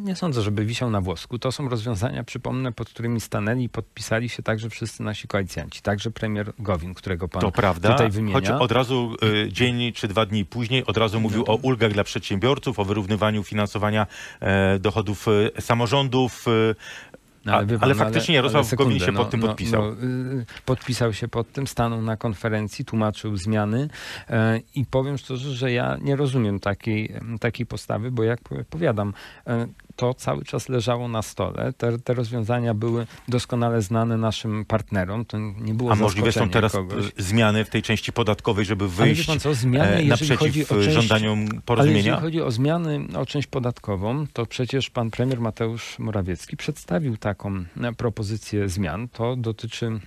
Nie 0.03 0.15
sądzę, 0.15 0.41
żeby 0.41 0.65
wisiał 0.65 0.89
na 0.89 1.01
włosku. 1.01 1.39
To 1.39 1.51
są 1.51 1.69
rozwiązania, 1.69 2.23
przypomnę, 2.23 2.71
pod 2.71 2.89
którymi 2.89 3.21
stanęli 3.21 3.63
i 3.63 3.69
podpisali 3.69 4.29
się 4.29 4.43
także 4.43 4.69
wszyscy 4.69 5.03
nasi 5.03 5.27
koalicjanci, 5.27 5.81
także 5.81 6.11
premier 6.11 6.53
Gowin, 6.59 6.93
którego 6.93 7.27
pan 7.27 7.41
to 7.41 7.51
prawda, 7.51 7.91
tutaj 7.91 8.09
wymienia. 8.09 8.33
Choć 8.33 8.49
od 8.49 8.71
razu 8.71 9.15
y, 9.45 9.51
dzień 9.51 9.93
czy 9.93 10.07
dwa 10.07 10.25
dni 10.25 10.45
później 10.45 10.85
od 10.85 10.97
razu 10.97 11.19
mówił 11.19 11.43
no 11.47 11.53
o 11.53 11.55
ulgach 11.55 11.91
dla 11.93 12.03
przedsiębiorców, 12.03 12.79
o 12.79 12.85
wyrównywaniu 12.85 13.43
finansowania 13.43 14.07
e, 14.39 14.79
dochodów 14.79 15.27
e, 15.27 15.61
samorządów, 15.61 16.45
e, 16.47 16.51
no, 17.45 17.53
ale, 17.53 17.67
pan, 17.67 17.77
ale, 17.81 17.95
faktycznie 17.95 18.35
Jarosław 18.35 18.67
ale 18.67 18.77
Gowin 18.77 18.99
się 18.99 19.11
no, 19.11 19.19
pod 19.19 19.29
tym 19.29 19.39
no, 19.39 19.47
podpisał. 19.47 19.81
No, 19.81 19.91
y, 19.91 20.45
podpisał 20.65 21.13
się 21.13 21.27
pod 21.27 21.51
tym, 21.51 21.67
stanął 21.67 22.01
na 22.01 22.17
konferencji, 22.17 22.85
tłumaczył 22.85 23.37
zmiany 23.37 23.89
e, 24.29 24.59
i 24.75 24.85
powiem 24.85 25.17
szczerze, 25.17 25.51
że 25.51 25.71
ja 25.71 25.97
nie 26.01 26.15
rozumiem 26.15 26.59
takiej, 26.59 27.13
takiej 27.39 27.65
postawy, 27.65 28.11
bo 28.11 28.23
jak 28.23 28.39
powiadam, 28.69 29.13
e, 29.47 29.67
to 29.95 30.13
cały 30.13 30.45
czas 30.45 30.69
leżało 30.69 31.07
na 31.07 31.21
stole. 31.21 31.73
Te, 31.73 31.99
te, 31.99 32.13
rozwiązania 32.13 32.73
były 32.73 33.07
doskonale 33.27 33.81
znane 33.81 34.17
naszym 34.17 34.65
partnerom. 34.65 35.25
To 35.25 35.37
nie 35.37 35.73
było 35.73 35.91
A 35.91 35.95
możliwe 35.95 36.31
są 36.31 36.49
teraz 36.49 36.71
kogoś. 36.71 37.05
zmiany 37.17 37.65
w 37.65 37.69
tej 37.69 37.81
części 37.81 38.13
podatkowej, 38.13 38.65
żeby 38.65 38.89
wyjść 38.89 39.27
pan 39.27 39.39
co, 39.39 39.53
zmiany, 39.53 39.95
e, 39.95 40.03
naprzeciw 40.03 40.67
część, 40.67 40.91
żądaniom 40.91 41.47
porozumienia? 41.65 41.99
Ale 41.99 42.07
jeżeli 42.07 42.21
chodzi 42.21 42.41
o 42.41 42.51
zmiany, 42.51 43.07
o 43.15 43.25
część 43.25 43.47
podatkową, 43.47 44.25
to 44.33 44.45
przecież 44.45 44.89
pan 44.89 45.11
premier 45.11 45.41
Mateusz 45.41 45.99
Morawiecki 45.99 46.57
przedstawił 46.57 47.17
taką 47.31 47.65
propozycję 47.97 48.69
zmian. 48.69 49.07
To 49.07 49.35
dotyczy 49.35 49.99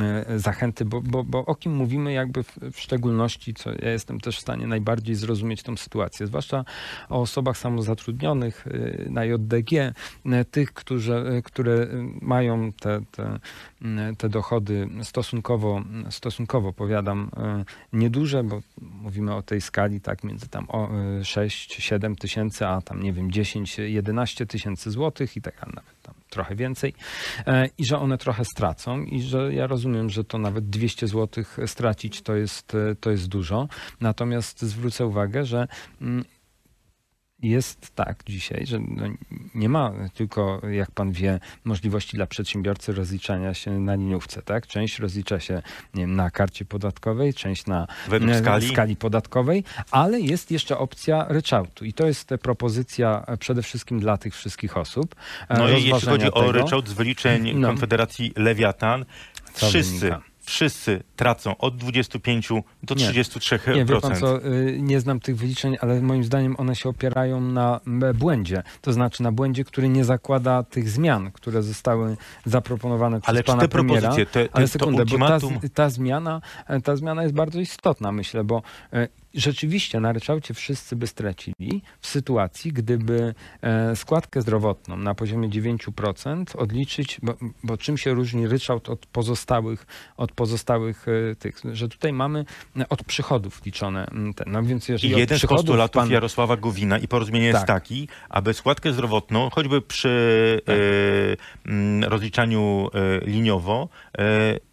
E, 0.00 0.38
zachęty, 0.38 0.84
bo, 0.84 1.02
bo, 1.02 1.24
bo 1.24 1.46
o 1.46 1.54
kim 1.54 1.72
mówimy 1.72 2.12
jakby 2.12 2.42
w, 2.42 2.80
szczególności, 2.80 3.54
co 3.54 3.70
ja 3.70 3.90
jestem 3.90 4.20
też 4.20 4.36
w 4.36 4.40
stanie 4.40 4.66
najbardziej 4.66 5.14
zrozumieć 5.14 5.62
tą 5.62 5.76
sytuację, 5.76 6.26
zwłaszcza 6.26 6.64
o 7.08 7.20
osobach 7.20 7.58
samozatrudnionych 7.58 8.66
e, 8.66 9.10
na 9.10 9.24
JDG, 9.24 9.72
e, 9.72 10.44
tych, 10.44 10.72
którzy, 10.72 11.42
które 11.44 11.86
mają 12.20 12.72
te, 12.72 13.00
te, 13.10 13.38
te 14.18 14.28
dochody 14.28 14.88
stosunkowo, 15.02 15.82
stosunkowo 16.10 16.72
powiadam, 16.72 17.30
nieduże, 17.92 18.44
bo 18.44 18.60
mówimy 18.80 19.34
o 19.34 19.42
tej 19.42 19.60
skali 19.60 20.00
tak 20.00 20.24
między 20.24 20.48
tam 20.48 20.66
6-7 20.66 22.16
tysięcy, 22.16 22.66
a 22.66 22.82
tam 22.82 23.02
nie 23.02 23.12
wiem 23.12 23.30
10-11 23.30 24.46
tysięcy 24.46 24.90
złotych 24.90 25.36
i 25.36 25.42
tak 25.42 25.60
nawet 25.66 26.02
tam 26.02 26.14
trochę 26.30 26.54
więcej 26.54 26.94
e, 27.46 27.68
i 27.78 27.84
że 27.84 27.98
one 27.98 28.18
trochę 28.18 28.44
stracą 28.44 29.02
i 29.02 29.22
że 29.22 29.54
ja 29.54 29.66
rozumiem, 29.66 30.10
że 30.10 30.24
to 30.24 30.38
nawet 30.38 30.70
200 30.70 31.06
zł 31.06 31.44
stracić 31.66 32.22
to 32.22 32.36
jest, 32.36 32.74
e, 32.74 32.94
to 32.94 33.10
jest 33.10 33.28
dużo. 33.28 33.68
Natomiast 34.00 34.62
zwrócę 34.62 35.06
uwagę, 35.06 35.44
że 35.44 35.68
mm, 36.00 36.24
jest 37.42 37.94
tak 37.94 38.22
dzisiaj, 38.26 38.66
że 38.66 38.78
no 38.80 39.06
nie 39.54 39.68
ma 39.68 39.92
tylko, 40.14 40.60
jak 40.70 40.90
pan 40.90 41.12
wie, 41.12 41.40
możliwości 41.64 42.16
dla 42.16 42.26
przedsiębiorcy 42.26 42.92
rozliczania 42.92 43.54
się 43.54 43.70
na 43.80 43.94
liniówce. 43.94 44.42
Tak? 44.42 44.66
Część 44.66 44.98
rozlicza 44.98 45.40
się 45.40 45.62
wiem, 45.94 46.16
na 46.16 46.30
karcie 46.30 46.64
podatkowej, 46.64 47.34
część 47.34 47.66
na 47.66 47.86
Według 48.08 48.34
skali. 48.36 48.68
skali 48.68 48.96
podatkowej, 48.96 49.64
ale 49.90 50.20
jest 50.20 50.50
jeszcze 50.50 50.78
opcja 50.78 51.26
ryczałtu 51.28 51.84
i 51.84 51.92
to 51.92 52.06
jest 52.06 52.30
propozycja 52.42 53.26
przede 53.38 53.62
wszystkim 53.62 54.00
dla 54.00 54.18
tych 54.18 54.34
wszystkich 54.34 54.76
osób. 54.76 55.14
No 55.50 55.68
i 55.68 55.72
jeśli 55.72 56.08
chodzi 56.08 56.24
tego, 56.24 56.34
o 56.36 56.52
ryczałt 56.52 56.88
z 56.88 56.92
wyliczeń 56.92 57.52
no, 57.54 57.68
Konfederacji 57.68 58.32
Lewiatan, 58.36 59.04
wszyscy 59.54 60.00
wynika? 60.00 60.27
Wszyscy 60.48 61.02
tracą 61.16 61.56
od 61.56 61.76
25 61.76 62.48
do 62.82 62.94
33%. 62.94 63.74
Nie, 63.74 63.84
wie 63.84 64.00
pan 64.00 64.16
co, 64.16 64.46
y, 64.46 64.78
nie 64.80 65.00
znam 65.00 65.20
tych 65.20 65.36
wyliczeń, 65.36 65.76
ale 65.80 66.00
moim 66.02 66.24
zdaniem 66.24 66.54
one 66.58 66.76
się 66.76 66.88
opierają 66.88 67.40
na 67.40 67.80
błędzie. 68.14 68.62
To 68.80 68.92
znaczy 68.92 69.22
na 69.22 69.32
błędzie, 69.32 69.64
który 69.64 69.88
nie 69.88 70.04
zakłada 70.04 70.62
tych 70.62 70.90
zmian, 70.90 71.30
które 71.32 71.62
zostały 71.62 72.16
zaproponowane 72.46 73.20
przez 73.20 73.28
ale 73.28 73.42
pana 73.42 73.60
te 73.60 73.68
premiera. 73.68 74.00
Propozycje, 74.00 74.26
te, 74.26 74.48
te, 74.48 74.56
ale 74.56 74.68
sekundę, 74.68 75.04
bo 75.04 75.18
ta, 75.18 75.38
ta, 75.74 75.90
zmiana, 75.90 76.40
ta 76.84 76.96
zmiana 76.96 77.22
jest 77.22 77.34
bardzo 77.34 77.60
istotna, 77.60 78.12
myślę, 78.12 78.44
bo 78.44 78.62
y, 78.94 79.08
rzeczywiście 79.38 80.00
na 80.00 80.12
ryczałcie 80.12 80.54
wszyscy 80.54 80.96
by 80.96 81.06
stracili 81.06 81.82
w 82.00 82.06
sytuacji, 82.06 82.72
gdyby 82.72 83.34
e, 83.62 83.96
składkę 83.96 84.42
zdrowotną 84.42 84.96
na 84.96 85.14
poziomie 85.14 85.48
9% 85.48 86.56
odliczyć, 86.56 87.18
bo, 87.22 87.34
bo 87.64 87.76
czym 87.76 87.98
się 87.98 88.14
różni 88.14 88.46
ryczałt 88.46 88.88
od 88.88 89.06
pozostałych, 89.06 89.86
od 90.16 90.32
pozostałych 90.32 91.06
e, 91.08 91.36
tych, 91.36 91.60
że 91.72 91.88
tutaj 91.88 92.12
mamy 92.12 92.44
e, 92.80 92.88
od 92.88 93.04
przychodów 93.04 93.64
liczone. 93.66 94.06
Te, 94.36 94.44
no 94.46 94.62
więc 94.62 94.88
jeżeli 94.88 95.14
I 95.14 95.18
jeden 95.18 95.38
z 95.38 95.46
postulatów 95.46 96.02
pan... 96.02 96.10
Jarosława 96.10 96.56
Gowina 96.56 96.98
i 96.98 97.08
porozumienie 97.08 97.52
tak. 97.52 97.60
jest 97.60 97.66
taki, 97.66 98.08
aby 98.28 98.54
składkę 98.54 98.92
zdrowotną, 98.92 99.50
choćby 99.50 99.82
przy 99.82 100.60
tak. 100.64 100.76
e, 100.76 102.08
rozliczaniu 102.08 102.88
e, 102.94 103.26
liniowo, 103.26 103.88
e, 104.18 104.67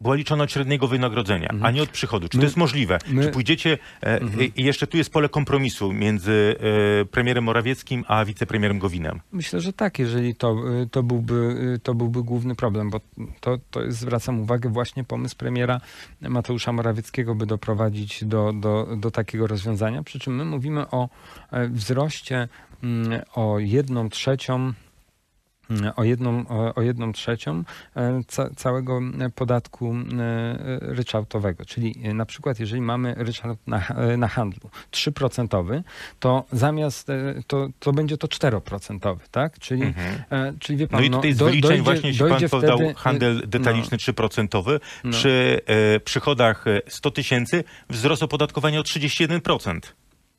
była 0.00 0.14
liczona 0.14 0.44
od 0.44 0.52
średniego 0.52 0.88
wynagrodzenia, 0.88 1.48
mhm. 1.48 1.66
a 1.66 1.70
nie 1.70 1.82
od 1.82 1.88
przychodu. 1.88 2.28
Czy 2.28 2.36
my, 2.36 2.40
to 2.40 2.46
jest 2.46 2.56
możliwe? 2.56 2.98
My, 3.08 3.24
Czy 3.24 3.30
pójdziecie... 3.30 3.78
E, 4.02 4.20
mhm. 4.20 4.54
I 4.56 4.64
jeszcze 4.64 4.86
tu 4.86 4.96
jest 4.96 5.12
pole 5.12 5.28
kompromisu 5.28 5.92
między 5.92 6.56
e, 7.00 7.04
premierem 7.04 7.44
Morawieckim 7.44 8.04
a 8.08 8.24
wicepremierem 8.24 8.78
Gowinem. 8.78 9.20
Myślę, 9.32 9.60
że 9.60 9.72
tak, 9.72 9.98
jeżeli 9.98 10.34
to, 10.34 10.56
e, 10.82 10.86
to, 10.86 11.02
byłby, 11.02 11.56
e, 11.74 11.78
to 11.78 11.94
byłby 11.94 12.22
główny 12.22 12.54
problem, 12.54 12.90
bo 12.90 13.00
to, 13.40 13.58
to 13.70 13.82
jest, 13.82 13.98
zwracam 13.98 14.40
uwagę, 14.40 14.68
właśnie 14.68 15.04
pomysł 15.04 15.36
premiera 15.36 15.80
Mateusza 16.20 16.72
Morawieckiego, 16.72 17.34
by 17.34 17.46
doprowadzić 17.46 18.24
do, 18.24 18.52
do, 18.52 18.96
do 18.96 19.10
takiego 19.10 19.46
rozwiązania. 19.46 20.02
Przy 20.02 20.18
czym 20.18 20.36
my 20.36 20.44
mówimy 20.44 20.90
o 20.90 21.08
e, 21.50 21.68
wzroście 21.68 22.48
mm, 22.82 23.22
o 23.34 23.58
jedną 23.58 24.08
trzecią 24.08 24.72
o 25.96 26.04
jedną, 26.04 26.44
o 26.74 26.82
jedną 26.82 27.12
trzecią 27.12 27.64
e, 27.96 28.20
ca, 28.26 28.50
całego 28.56 29.00
podatku 29.34 29.94
e, 29.94 30.78
ryczałtowego. 30.80 31.64
Czyli 31.64 31.94
na 32.14 32.26
przykład 32.26 32.60
jeżeli 32.60 32.82
mamy 32.82 33.14
ryczałt 33.18 33.58
na, 33.66 33.82
na 34.16 34.28
handlu 34.28 34.70
3%, 34.92 35.82
to 36.20 36.44
zamiast, 36.52 37.10
e, 37.10 37.34
to, 37.46 37.68
to 37.78 37.92
będzie 37.92 38.16
to 38.16 38.26
4%, 38.26 39.16
tak? 39.30 39.58
Czyli, 39.58 39.82
mhm. 39.82 40.58
czyli 40.58 40.78
wie 40.78 40.88
pan, 40.88 41.00
no 41.00 41.06
i 41.06 41.10
tutaj 41.10 41.32
z 41.32 41.38
wyliczeń 41.38 41.60
dojdzie, 41.60 41.82
właśnie, 41.82 42.08
jeśli 42.08 42.28
pan 42.28 42.48
podał 42.48 42.78
wtedy, 42.78 42.94
handel 42.94 43.42
detaliczny 43.46 43.98
no, 44.08 44.12
3%, 44.12 44.78
no. 45.04 45.10
przy 45.10 45.60
e, 45.66 46.00
przychodach 46.00 46.64
100 46.88 47.10
tysięcy 47.10 47.64
wzrost 47.90 48.22
opodatkowania 48.22 48.80
o 48.80 48.82
31%. 48.82 49.80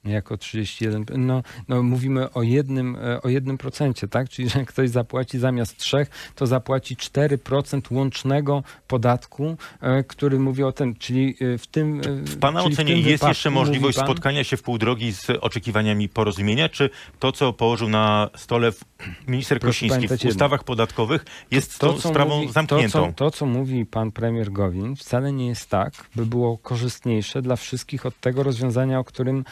Jako 0.05 0.37
31, 0.37 1.05
no, 1.17 1.43
no 1.67 1.83
mówimy 1.83 2.31
o 2.33 2.43
jednym, 2.43 2.95
e, 2.95 3.21
o 3.21 3.29
jednym 3.29 3.57
procencie, 3.57 4.07
tak? 4.07 4.29
Czyli, 4.29 4.49
że 4.49 4.65
ktoś 4.65 4.89
zapłaci 4.89 5.39
zamiast 5.39 5.77
trzech, 5.77 6.09
to 6.35 6.47
zapłaci 6.47 6.95
4% 6.95 7.81
łącznego 7.91 8.63
podatku, 8.87 9.57
e, 9.81 10.03
który 10.03 10.39
mówi 10.39 10.63
o 10.63 10.71
tym, 10.71 10.95
czyli 10.95 11.35
e, 11.53 11.57
w 11.57 11.67
tym... 11.67 12.01
W 12.25 12.37
Pana 12.39 12.61
w 12.63 12.65
ocenie 12.65 12.93
tym 12.93 12.97
jest 12.97 13.07
wypadku 13.09 13.27
jeszcze 13.27 13.49
możliwość 13.49 13.97
pan- 13.97 14.05
spotkania 14.07 14.43
się 14.43 14.57
w 14.57 14.63
pół 14.63 14.77
drogi 14.77 15.13
z 15.13 15.27
oczekiwaniami 15.41 16.09
porozumienia, 16.09 16.69
czy 16.69 16.89
to, 17.19 17.31
co 17.31 17.53
położył 17.53 17.89
na 17.89 18.29
stole 18.35 18.71
w- 18.71 18.83
minister 19.27 19.59
Kosiński 19.59 19.87
w 19.87 19.91
pamiętać 19.95 20.23
jedno. 20.23 20.35
ustawach 20.35 20.63
podatkowych, 20.63 21.25
jest 21.51 21.79
tą 21.79 21.93
co 21.93 22.09
sprawą 22.09 22.35
mówi, 22.41 22.51
zamkniętą? 22.53 22.99
To 22.99 23.07
co, 23.07 23.13
to, 23.13 23.31
co 23.31 23.45
mówi 23.45 23.85
pan 23.85 24.11
premier 24.11 24.51
Gowin, 24.51 24.95
wcale 24.95 25.31
nie 25.33 25.47
jest 25.47 25.69
tak, 25.69 25.93
by 26.15 26.25
było 26.25 26.57
korzystniejsze 26.57 27.41
dla 27.41 27.55
wszystkich 27.55 28.05
od 28.05 28.19
tego 28.19 28.43
rozwiązania, 28.43 28.99
o 28.99 29.03
którym, 29.03 29.43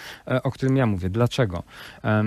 o 0.44 0.52
którym 0.52 0.78
ja 0.78 0.86
mówię. 0.86 1.10
Dlaczego? 1.10 1.64
E, 2.04 2.24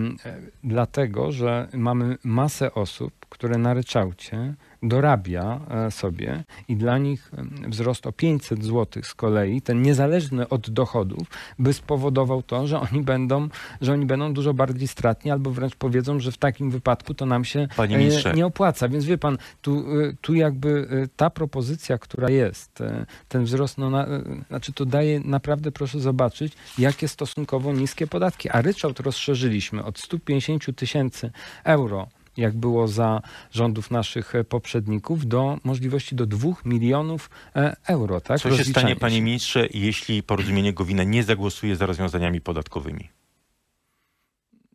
dlatego, 0.64 1.32
że 1.32 1.68
mamy 1.74 2.16
masę 2.24 2.74
osób, 2.74 3.12
które 3.28 3.58
na 3.58 3.74
ryczałcie 3.74 4.54
dorabia 4.82 5.60
e, 5.70 5.90
sobie 5.90 6.44
i 6.68 6.76
dla 6.76 6.98
nich 6.98 7.30
em, 7.36 7.50
wzrost 7.68 8.06
o 8.06 8.12
500 8.12 8.64
zł 8.64 9.02
z 9.02 9.14
kolei, 9.14 9.62
ten 9.62 9.82
niezależny 9.82 10.48
od 10.48 10.70
dochodów, 10.70 11.28
by 11.58 11.72
spowodował 11.72 12.42
to, 12.42 12.66
że 12.66 12.80
oni 12.80 13.02
będą, 13.02 13.48
że 13.80 13.92
oni 13.92 14.06
będą 14.06 14.32
dużo 14.32 14.54
bardziej 14.54 14.88
stratni 14.88 15.30
albo 15.30 15.50
wręcz 15.50 15.74
powiedzą, 15.74 16.20
że 16.20 16.32
w 16.32 16.38
takim 16.38 16.70
wypadku 16.70 17.14
to 17.14 17.26
nam 17.26 17.44
się 17.44 17.68
e, 17.78 18.34
nie 18.34 18.46
opłaca. 18.46 18.88
Więc 18.88 19.04
wie 19.04 19.18
pan, 19.18 19.38
tu, 19.60 19.84
tu 20.20 20.34
jakby 20.34 20.88
ta 21.16 21.30
propozycja, 21.30 21.98
która 21.98 22.30
jest, 22.30 22.82
ten 23.28 23.44
wzrost, 23.44 23.78
no 23.78 23.90
na, 23.90 24.06
znaczy 24.48 24.72
to 24.72 24.86
daje 24.86 25.20
naprawdę, 25.20 25.72
proszę 25.72 26.00
zobaczyć, 26.00 26.52
jakie 26.78 27.08
stosunkowo 27.08 27.72
niskie 27.72 28.06
podatki. 28.06 28.50
A 28.50 28.62
ryczałt 28.62 29.00
rozszerzyliśmy 29.00 29.84
od 29.84 29.98
150 29.98 30.76
tysięcy 30.76 31.30
euro 31.64 32.08
jak 32.36 32.56
było 32.56 32.88
za 32.88 33.22
rządów 33.50 33.90
naszych 33.90 34.34
e, 34.34 34.44
poprzedników, 34.44 35.26
do 35.26 35.58
możliwości 35.64 36.14
do 36.14 36.26
2 36.26 36.50
milionów 36.64 37.30
e, 37.56 37.76
euro. 37.86 38.20
Tak? 38.20 38.40
Co 38.40 38.56
się 38.56 38.64
stanie, 38.64 38.96
panie 38.96 39.22
ministrze, 39.22 39.68
jeśli 39.74 40.22
porozumienie 40.22 40.72
Gowina 40.72 41.04
nie 41.04 41.22
zagłosuje 41.22 41.76
za 41.76 41.86
rozwiązaniami 41.86 42.40
podatkowymi? 42.40 43.08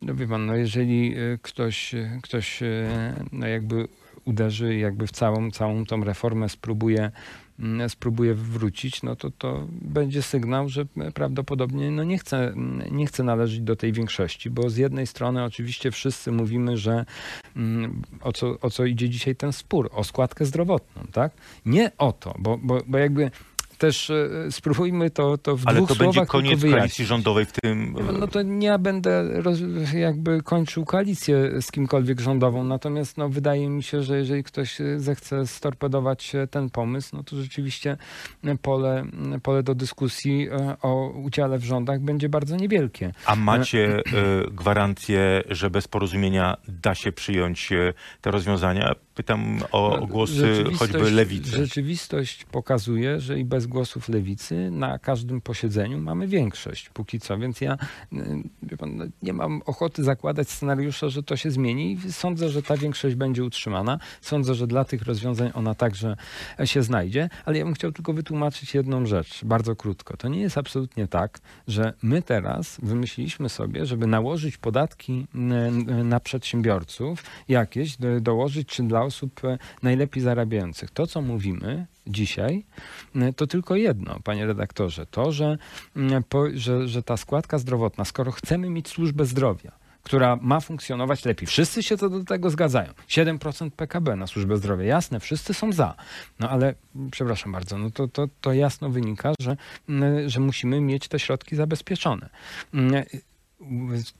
No 0.02 0.14
wie 0.14 0.26
pan, 0.26 0.46
no 0.46 0.56
jeżeli 0.56 1.18
y, 1.18 1.38
ktoś, 1.42 1.94
ktoś 2.22 2.60
no 3.32 3.46
jakby 3.46 3.88
uderzy 4.24 4.76
jakby 4.76 5.06
w 5.06 5.10
całą, 5.10 5.50
całą 5.50 5.84
tą 5.84 6.04
reformę 6.04 6.48
spróbuje, 6.48 7.10
spróbuje 7.88 8.34
wrócić, 8.34 9.02
no 9.02 9.16
to 9.16 9.30
to 9.30 9.66
będzie 9.70 10.22
sygnał, 10.22 10.68
że 10.68 10.86
prawdopodobnie 11.14 11.90
no 11.90 12.04
nie, 12.04 12.18
chce, 12.18 12.52
nie 12.90 13.06
chce 13.06 13.22
należeć 13.22 13.60
do 13.60 13.76
tej 13.76 13.92
większości, 13.92 14.50
bo 14.50 14.70
z 14.70 14.76
jednej 14.76 15.06
strony 15.06 15.44
oczywiście 15.44 15.90
wszyscy 15.90 16.32
mówimy, 16.32 16.76
że 16.76 17.04
mm, 17.56 18.02
o 18.20 18.32
co, 18.32 18.60
o 18.60 18.70
co 18.70 18.84
idzie 18.84 19.08
dzisiaj 19.08 19.36
ten 19.36 19.52
spór, 19.52 19.90
o 19.92 20.04
składkę 20.04 20.44
zdrowotną, 20.44 21.02
tak? 21.12 21.32
Nie 21.66 21.90
o 21.98 22.12
to, 22.12 22.34
bo, 22.38 22.58
bo, 22.58 22.80
bo 22.86 22.98
jakby 22.98 23.30
też 23.78 24.10
e, 24.10 24.28
spróbujmy 24.50 25.10
to, 25.10 25.38
to 25.38 25.56
w 25.56 25.62
Ale 25.66 25.76
dwóch 25.76 25.88
to 25.88 25.94
będzie 25.94 26.12
słowach 26.12 26.28
koniec 26.28 26.50
tylko 26.50 26.60
wyjaśnić. 26.60 26.80
koalicji 26.80 27.04
rządowej 27.04 27.46
w 27.46 27.52
tym... 27.52 27.96
No 28.20 28.28
to 28.28 28.42
nie 28.42 28.66
ja 28.66 28.78
będę 28.78 29.42
roz, 29.42 29.58
jakby 29.94 30.42
kończył 30.42 30.84
koalicję 30.84 31.62
z 31.62 31.70
kimkolwiek 31.70 32.20
rządową, 32.20 32.64
natomiast 32.64 33.18
no, 33.18 33.28
wydaje 33.28 33.68
mi 33.68 33.82
się, 33.82 34.02
że 34.02 34.18
jeżeli 34.18 34.44
ktoś 34.44 34.78
zechce 34.96 35.46
storpedować 35.46 36.32
ten 36.50 36.70
pomysł, 36.70 37.16
no 37.16 37.22
to 37.22 37.36
rzeczywiście 37.36 37.96
pole, 38.62 39.04
pole 39.42 39.62
do 39.62 39.74
dyskusji 39.74 40.48
e, 40.48 40.76
o 40.82 41.10
udziale 41.10 41.58
w 41.58 41.64
rządach 41.64 42.00
będzie 42.00 42.28
bardzo 42.28 42.56
niewielkie. 42.56 43.12
A 43.26 43.36
macie 43.36 43.98
e, 43.98 44.02
gwarancję, 44.50 45.42
że 45.48 45.70
bez 45.70 45.88
porozumienia 45.88 46.56
da 46.68 46.94
się 46.94 47.12
przyjąć 47.12 47.70
te 48.20 48.30
rozwiązania? 48.30 48.94
Pytam 49.16 49.58
o, 49.72 49.98
o 49.98 50.06
głosy 50.06 50.32
Rzeczywistość- 50.34 50.78
choćby 50.78 51.10
lewicy. 51.10 51.50
Rzeczywistość 51.50 52.44
pokazuje, 52.44 53.20
że 53.20 53.38
i 53.38 53.44
bez 53.44 53.66
głosów 53.66 54.08
lewicy 54.08 54.70
na 54.70 54.98
każdym 54.98 55.40
posiedzeniu 55.40 55.98
mamy 55.98 56.28
większość 56.28 56.88
póki 56.88 57.20
co, 57.20 57.38
więc 57.38 57.60
ja 57.60 57.78
y, 58.72 58.76
pan, 58.76 58.96
no, 58.96 59.04
nie 59.22 59.32
mam 59.32 59.62
ochoty 59.66 60.04
zakładać 60.04 60.50
scenariusza, 60.50 61.08
że 61.08 61.22
to 61.22 61.36
się 61.36 61.50
zmieni 61.50 61.98
sądzę, 62.10 62.48
że 62.48 62.62
ta 62.62 62.76
większość 62.76 63.14
będzie 63.14 63.44
utrzymana. 63.44 63.98
Sądzę, 64.20 64.54
że 64.54 64.66
dla 64.66 64.84
tych 64.84 65.02
rozwiązań 65.02 65.50
ona 65.54 65.74
także 65.74 66.16
się 66.64 66.82
znajdzie, 66.82 67.28
ale 67.44 67.58
ja 67.58 67.64
bym 67.64 67.74
chciał 67.74 67.92
tylko 67.92 68.12
wytłumaczyć 68.12 68.74
jedną 68.74 69.06
rzecz, 69.06 69.44
bardzo 69.44 69.76
krótko. 69.76 70.16
To 70.16 70.28
nie 70.28 70.40
jest 70.40 70.58
absolutnie 70.58 71.08
tak, 71.08 71.38
że 71.68 71.92
my 72.02 72.22
teraz 72.22 72.78
wymyśliliśmy 72.82 73.48
sobie, 73.48 73.86
żeby 73.86 74.06
nałożyć 74.06 74.56
podatki 74.56 75.26
y, 75.34 75.38
y, 76.00 76.04
na 76.04 76.20
przedsiębiorców 76.20 77.24
jakieś, 77.48 77.96
do, 77.96 78.20
dołożyć 78.20 78.68
czy 78.68 78.82
dla 78.82 79.05
osób 79.06 79.44
e, 79.44 79.58
najlepiej 79.82 80.22
zarabiających. 80.22 80.90
To, 80.90 81.06
co 81.06 81.22
mówimy 81.22 81.86
dzisiaj, 82.06 82.64
e, 83.14 83.32
to 83.32 83.46
tylko 83.46 83.76
jedno, 83.76 84.20
panie 84.24 84.46
redaktorze, 84.46 85.06
to, 85.06 85.32
że, 85.32 85.58
mm, 85.96 86.24
że, 86.54 86.88
że 86.88 87.02
ta 87.02 87.16
składka 87.16 87.58
zdrowotna, 87.58 88.04
skoro 88.04 88.32
chcemy 88.32 88.70
mieć 88.70 88.88
służbę 88.88 89.24
zdrowia, 89.24 89.72
która 90.02 90.36
ma 90.36 90.60
funkcjonować 90.60 91.24
lepiej. 91.24 91.46
Wszyscy 91.46 91.82
się 91.82 91.96
co 91.96 92.10
do 92.10 92.24
tego 92.24 92.50
zgadzają. 92.50 92.92
7% 93.08 93.70
PKB 93.70 94.16
na 94.16 94.26
służbę 94.26 94.56
zdrowia. 94.56 94.84
Jasne, 94.84 95.20
wszyscy 95.20 95.54
są 95.54 95.72
za. 95.72 95.94
No 96.40 96.50
ale, 96.50 96.74
mm, 96.96 97.10
przepraszam 97.10 97.52
bardzo, 97.52 97.78
no 97.78 97.90
to, 97.90 98.08
to, 98.08 98.28
to 98.40 98.52
jasno 98.52 98.90
wynika, 98.90 99.32
że, 99.40 99.56
mm, 99.88 100.28
że 100.28 100.40
musimy 100.40 100.80
mieć 100.80 101.08
te 101.08 101.18
środki 101.18 101.56
zabezpieczone. 101.56 102.28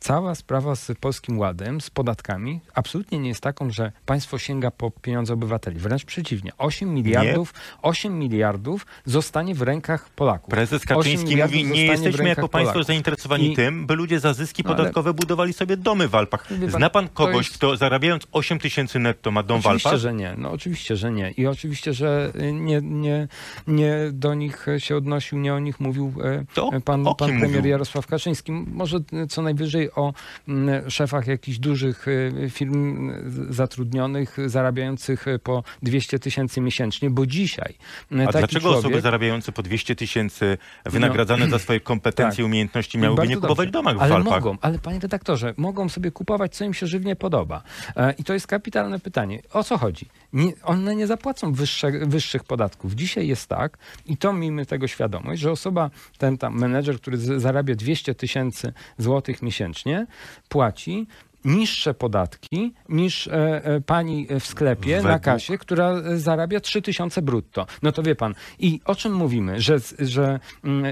Cała 0.01 0.35
sprawa 0.35 0.77
z 0.77 0.93
Polskim 1.01 1.39
Ładem, 1.39 1.81
z 1.81 1.91
podatkami, 1.91 2.61
absolutnie 2.75 3.19
nie 3.19 3.29
jest 3.29 3.41
taką, 3.41 3.71
że 3.71 3.93
państwo 4.07 4.39
sięga 4.39 4.71
po 4.71 4.91
pieniądze 4.91 5.35
obywateli. 5.35 5.79
Wręcz 5.79 6.05
przeciwnie. 6.05 6.53
8 6.59 6.95
miliardów, 6.95 7.55
8 7.83 8.19
miliardów 8.19 8.87
zostanie 9.05 9.55
w 9.55 9.63
rękach 9.63 10.11
Polaków. 10.11 10.51
Prezes 10.51 10.83
8 10.83 10.97
Kaczyński 10.97 11.37
mówi, 11.37 11.65
nie 11.65 11.73
w 11.73 11.77
jesteśmy 11.77 12.29
jako 12.29 12.49
państwo 12.49 12.73
Polaków. 12.73 12.87
zainteresowani 12.87 13.53
I- 13.53 13.57
tym, 13.57 13.87
by 13.87 13.95
ludzie 13.95 14.21
za 14.21 14.35
zyski 14.35 14.63
No 14.65 14.71
ale- 14.71 14.77
podatkowe 14.77 15.15
budowali 15.15 15.53
sobie 15.53 15.77
domy 15.77 16.09
w 16.09 16.15
Alpach. 16.15 16.47
Pan, 16.49 16.71
Zna 16.71 16.91
pan 16.91 17.09
kogoś, 17.09 17.47
jest- 17.47 17.59
kto 17.59 17.77
zarabiając 17.77 18.27
8 18.33 18.59
tysięcy 18.59 18.99
netto 18.99 19.31
ma 19.31 19.43
dom 19.43 19.63
w 19.63 19.67
Oczywiście, 19.67 19.89
Alpach? 19.89 20.01
że 20.01 20.15
nie. 20.15 20.35
No 20.39 20.51
oczywiście, 20.51 20.97
że 20.97 21.13
nie. 21.13 21.31
I 21.31 21.47
oczywiście, 21.47 21.93
że 21.93 22.33
nie, 22.53 22.81
nie, 22.83 23.29
nie 23.67 23.97
do 24.13 24.35
nich 24.35 24.67
się 24.79 24.97
odnosił, 24.97 25.39
nie 25.39 25.55
o 25.55 25.59
nich 25.59 25.81
mówił 25.81 26.13
e, 26.25 26.45
To 26.55 26.71
pan, 26.85 27.05
pan 27.05 27.15
premier 27.17 27.49
mówił? 27.57 27.71
Jarosław 27.71 28.07
Kaczyński. 28.07 28.53
Może 28.53 28.99
co 29.27 29.43
najwyżej 29.43 29.93
o 29.93 30.13
mm, 30.49 30.91
szefach 30.91 31.27
jakichś 31.27 31.59
dużych 31.59 32.09
y, 32.09 32.51
firm 32.51 33.13
zatrudnionych, 33.55 34.37
zarabiających 34.47 35.29
y, 35.29 35.39
po 35.39 35.63
200 35.83 36.19
tysięcy 36.19 36.61
miesięcznie, 36.61 37.11
bo 37.11 37.27
dzisiaj 37.27 37.75
y, 38.13 38.29
A 38.29 38.33
dlaczego 38.33 38.61
człowiek, 38.61 38.79
osoby 38.79 39.01
zarabiające 39.01 39.53
po 39.53 39.63
200 39.63 39.97
tysięcy, 39.97 40.59
wynagradzane 40.85 41.49
za 41.51 41.59
swoje 41.59 41.81
kompetencje 41.81 42.43
i 42.43 42.45
Tak. 42.45 42.47
umiejętności, 42.47 42.99
miałyby 42.99 43.17
Bardzo 43.21 43.31
nie 43.31 43.37
kupować 43.37 43.57
dobrze. 43.67 43.71
domach 43.73 43.97
w 43.97 44.03
ale 44.03 44.15
Alpach? 44.15 44.33
mogą, 44.33 44.59
ale 44.61 44.79
panie 44.79 44.99
redaktorze, 44.99 45.55
mogą 45.57 45.89
sobie 45.89 46.11
kupować, 46.11 46.55
co 46.57 46.65
im 46.65 46.75
się 46.75 46.87
żywnie 46.87 47.17
podoba. 47.17 47.63
E, 47.97 48.13
I 48.19 48.25
to 48.25 48.33
jest 48.35 48.47
kapitalne 48.47 48.99
pytanie. 49.01 49.43
O 49.53 49.65
co 49.65 49.79
chodzi? 49.79 50.07
Nie, 50.33 50.53
one 50.63 50.97
nie 50.97 51.07
zapłacą 51.07 51.53
wyższe, 51.53 51.91
wyższych 51.93 52.45
podatków. 52.45 52.95
Dzisiaj 52.95 53.29
jest 53.29 53.49
tak, 53.49 53.79
i 54.07 54.17
to 54.17 54.33
miejmy 54.33 54.67
tego 54.67 54.89
świadomość, 54.89 55.41
że 55.41 55.51
osoba, 55.51 55.91
ten 56.19 56.39
tam 56.39 56.59
menedżer, 56.59 56.97
który 57.01 57.19
zarabia 57.41 57.75
200 57.75 58.15
tysięcy 58.15 58.73
złotych 58.99 59.16
miesięcznie, 59.43 60.07
płaci 60.49 61.07
niższe 61.45 61.95
podatki 61.95 62.75
niż 62.89 63.29
e, 63.29 63.33
e, 63.65 63.81
pani 63.81 64.27
w 64.41 64.47
sklepie 64.47 64.97
na 64.97 65.03
Według- 65.03 65.23
kasie, 65.23 65.59
która 65.59 65.91
e, 65.91 66.19
zarabia 66.19 66.61
3000 66.61 67.23
brutto. 67.23 67.67
No 67.83 67.93
to 67.93 68.03
wie 68.03 68.15
pan, 68.15 68.35
i 68.59 68.81
o 68.85 68.95
czym 68.95 69.13
mówimy? 69.15 69.61
Że, 69.61 69.77
że 69.99 70.41
mm, 70.65 70.85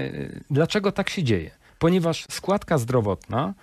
dlaczego 0.49 0.91
tak 0.91 1.09
się 1.09 1.23
dzieje? 1.23 1.51
Ponieważ 1.79 2.25
składka 2.29 2.77
zdrowotna 2.77 3.53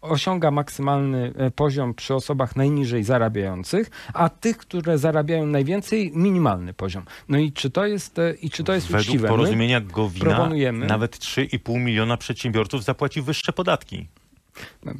osiąga 0.00 0.50
maksymalny 0.50 1.32
e, 1.36 1.50
poziom 1.50 1.94
przy 1.94 2.14
osobach 2.14 2.56
najniżej 2.56 3.04
zarabiających, 3.04 3.90
a 4.14 4.28
tych, 4.28 4.56
które 4.58 4.98
zarabiają 4.98 5.46
najwięcej, 5.46 6.12
minimalny 6.14 6.74
poziom. 6.74 7.04
No 7.28 7.38
i 7.38 7.52
czy 7.52 7.70
to 7.70 7.86
jest, 7.86 8.18
e, 8.18 8.34
i 8.42 8.50
czy 8.50 8.64
to 8.64 8.74
jest 8.74 8.86
Według 8.86 9.00
uczciwe? 9.06 9.28
Porozumienia 9.28 9.80
Gowina 9.80 10.24
proponujemy- 10.24 10.86
nawet 10.86 11.18
3,5 11.18 11.80
miliona 11.80 12.16
przedsiębiorców 12.16 12.84
zapłaci 12.84 13.22
wyższe 13.22 13.52
podatki. 13.52 14.06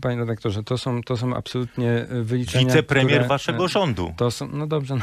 Panie 0.01 0.17
redaktorze, 0.17 0.63
to 0.63 0.79
są, 0.79 1.03
to 1.03 1.17
są 1.17 1.35
absolutnie 1.37 1.91
e, 1.91 2.23
wyliczenia. 2.23 2.65
Wicepremier 2.67 3.13
które, 3.13 3.29
waszego 3.29 3.65
e, 3.65 3.69
rządu. 3.69 4.15
To 4.17 4.31
są, 4.31 4.49
no 4.49 4.67
dobrze, 4.67 4.97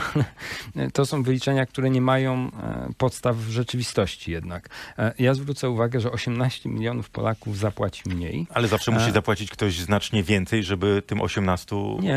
no, 0.75 0.83
to 0.93 1.05
są 1.05 1.23
wyliczenia, 1.23 1.65
które 1.65 1.89
nie 1.89 2.01
mają 2.01 2.51
e, 2.63 2.89
podstaw 2.97 3.37
w 3.37 3.49
rzeczywistości 3.49 4.31
jednak. 4.31 4.69
Ja 5.19 5.33
zwrócę 5.33 5.69
uwagę, 5.69 5.99
że 5.99 6.11
18 6.11 6.69
milionów 6.69 7.09
Polaków 7.09 7.57
zapłaci 7.57 8.09
mniej. 8.09 8.47
Ale 8.53 8.67
zawsze 8.67 8.91
musi 8.91 9.11
zapłacić 9.11 9.51
ktoś 9.51 9.79
znacznie 9.79 10.23
więcej, 10.23 10.63
żeby 10.63 11.03
tym 11.07 11.21
18 11.21 11.75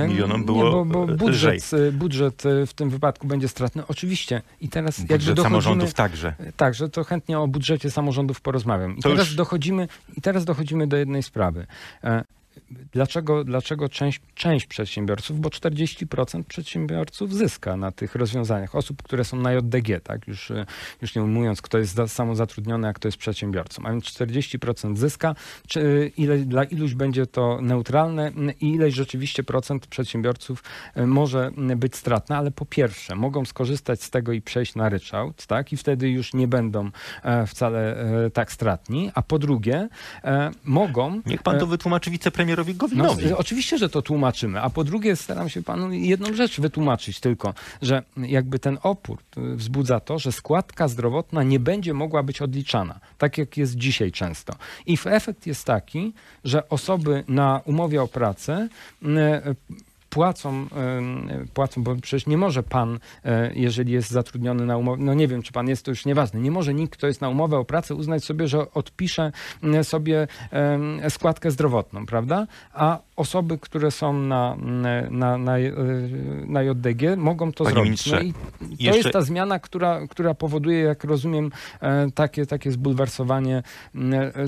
milionom 0.08 0.44
było 0.44 0.64
nie, 0.64 0.70
bo, 0.70 0.84
bo 0.84 1.04
lżej. 1.04 1.16
budżet, 1.18 1.70
e, 1.88 1.92
budżet 1.92 2.42
w 2.66 2.72
tym 2.74 2.90
wypadku 2.90 3.26
będzie 3.26 3.48
stratny. 3.48 3.82
Oczywiście. 3.88 4.42
I 4.60 4.68
teraz 4.68 4.98
jakby 4.98 5.14
Budżet 5.14 5.34
dochodzimy... 5.36 5.50
samorządów 5.50 5.94
także. 5.94 6.34
Także 6.56 6.88
to 6.88 7.04
chętnie 7.04 7.38
o 7.38 7.48
budżecie 7.48 7.90
samorządów 7.90 8.40
porozmawiam. 8.40 8.96
I 8.96 9.02
To 9.02 9.08
teraz, 9.08 9.26
już- 9.26 9.36
dochodzimy, 9.36 9.88
I 10.16 10.20
teraz 10.20 10.44
dochodzimy 10.44 10.86
do 10.86 10.96
jednej 10.96 11.22
sprawy. 11.22 11.66
Dlaczego, 12.70 13.44
dlaczego 13.44 13.88
część, 13.88 14.20
część 14.34 14.66
przedsiębiorców, 14.66 15.40
bo 15.40 15.48
40% 15.48 16.44
przedsiębiorców 16.44 17.34
zyska 17.34 17.76
na 17.76 17.92
tych 17.92 18.14
rozwiązaniach. 18.14 18.74
Osób, 18.74 19.02
które 19.02 19.24
są 19.24 19.36
na 19.36 19.52
JDG, 19.52 20.00
tak? 20.00 20.28
już, 20.28 20.52
już 21.02 21.14
nie 21.14 21.22
mówiąc, 21.22 21.62
kto 21.62 21.78
jest 21.78 21.94
za- 21.94 22.08
samozatrudniony, 22.08 22.88
a 22.88 22.92
kto 22.92 23.08
jest 23.08 23.18
przedsiębiorcą. 23.18 23.82
A 23.86 23.90
więc 23.90 24.04
40% 24.04 24.96
zyska, 24.96 25.34
czy 25.66 26.12
ile, 26.16 26.38
dla 26.38 26.64
iluś 26.64 26.94
będzie 26.94 27.26
to 27.26 27.58
neutralne 27.62 28.32
i 28.60 28.74
ileś 28.74 28.94
rzeczywiście 28.94 29.42
procent 29.42 29.86
przedsiębiorców 29.86 30.64
e, 30.94 31.06
może 31.06 31.50
być 31.76 31.96
stratne, 31.96 32.36
ale 32.36 32.50
po 32.50 32.66
pierwsze 32.66 33.14
mogą 33.14 33.44
skorzystać 33.44 34.02
z 34.02 34.10
tego 34.10 34.32
i 34.32 34.40
przejść 34.40 34.74
na 34.74 34.88
ryczałt, 34.88 35.46
tak? 35.46 35.72
I 35.72 35.76
wtedy 35.76 36.10
już 36.10 36.34
nie 36.34 36.48
będą 36.48 36.90
e, 37.22 37.46
wcale 37.46 37.96
e, 38.26 38.30
tak 38.30 38.52
stratni, 38.52 39.10
a 39.14 39.22
po 39.22 39.38
drugie 39.38 39.88
mogą... 40.64 41.22
Niech 41.26 41.42
pan 41.42 41.58
to 41.58 41.66
wytłumaczy 41.66 42.10
wicepremierowi 42.10 42.57
no, 42.66 42.74
Gowinowi. 42.74 43.26
e, 43.26 43.36
oczywiście, 43.36 43.78
że 43.78 43.88
to 43.88 44.02
tłumaczymy, 44.02 44.60
a 44.60 44.70
po 44.70 44.84
drugie 44.84 45.16
staram 45.16 45.48
się 45.48 45.62
panu 45.62 45.92
jedną 45.92 46.34
rzecz 46.34 46.60
wytłumaczyć 46.60 47.20
tylko, 47.20 47.54
że 47.82 48.02
jakby 48.16 48.58
ten 48.58 48.78
opór 48.82 49.18
y, 49.38 49.56
wzbudza 49.56 50.00
to, 50.00 50.18
że 50.18 50.32
składka 50.32 50.88
zdrowotna 50.88 51.42
nie 51.42 51.60
będzie 51.60 51.94
mogła 51.94 52.22
być 52.22 52.42
odliczana, 52.42 53.00
tak 53.18 53.38
jak 53.38 53.56
jest 53.56 53.74
dzisiaj 53.76 54.12
często. 54.12 54.54
I 54.86 54.98
efekt 55.04 55.46
jest 55.46 55.64
taki, 55.64 56.12
że 56.44 56.68
osoby 56.68 57.24
na 57.28 57.60
umowie 57.64 58.02
o 58.02 58.08
pracę 58.08 58.68
y, 59.02 59.06
płacą, 60.10 60.66
płacą, 61.54 61.82
bo 61.82 61.96
przecież 61.96 62.26
nie 62.26 62.36
może 62.36 62.62
pan, 62.62 62.94
y, 62.94 63.30
jeżeli 63.54 63.92
jest 63.92 64.10
zatrudniony 64.10 64.66
na 64.66 64.76
umowę, 64.76 65.02
no 65.02 65.14
nie 65.14 65.28
wiem, 65.28 65.42
czy 65.42 65.52
pan 65.52 65.68
jest, 65.68 65.84
to 65.84 65.90
już 65.90 66.06
nieważne, 66.06 66.40
nie 66.40 66.50
może 66.50 66.74
nikt, 66.74 66.96
kto 66.96 67.06
jest 67.06 67.20
na 67.20 67.28
umowę 67.28 67.58
o 67.58 67.64
pracę, 67.64 67.94
uznać 67.94 68.24
sobie, 68.24 68.48
że 68.48 68.72
odpisze 68.72 69.32
sobie 69.82 70.28
składkę 71.08 71.50
zdrowotną, 71.50 72.06
prawda? 72.06 72.46
A 72.72 73.07
osoby, 73.18 73.58
które 73.58 73.90
są 73.90 74.12
na, 74.12 74.56
na, 75.10 75.38
na, 75.38 75.58
na 76.46 76.62
JDG, 76.62 77.16
mogą 77.16 77.52
to 77.52 77.64
Panie 77.64 77.74
zrobić. 77.74 77.88
ministrze, 78.06 78.20
no 78.60 78.68
to 78.68 78.74
jeszcze- 78.78 78.96
jest 78.98 79.10
ta 79.12 79.22
zmiana, 79.22 79.58
która, 79.58 80.06
która 80.06 80.34
powoduje, 80.34 80.78
jak 80.78 81.04
rozumiem, 81.04 81.50
e, 81.80 82.10
takie, 82.10 82.46
takie 82.46 82.70
zbulwersowanie 82.72 83.62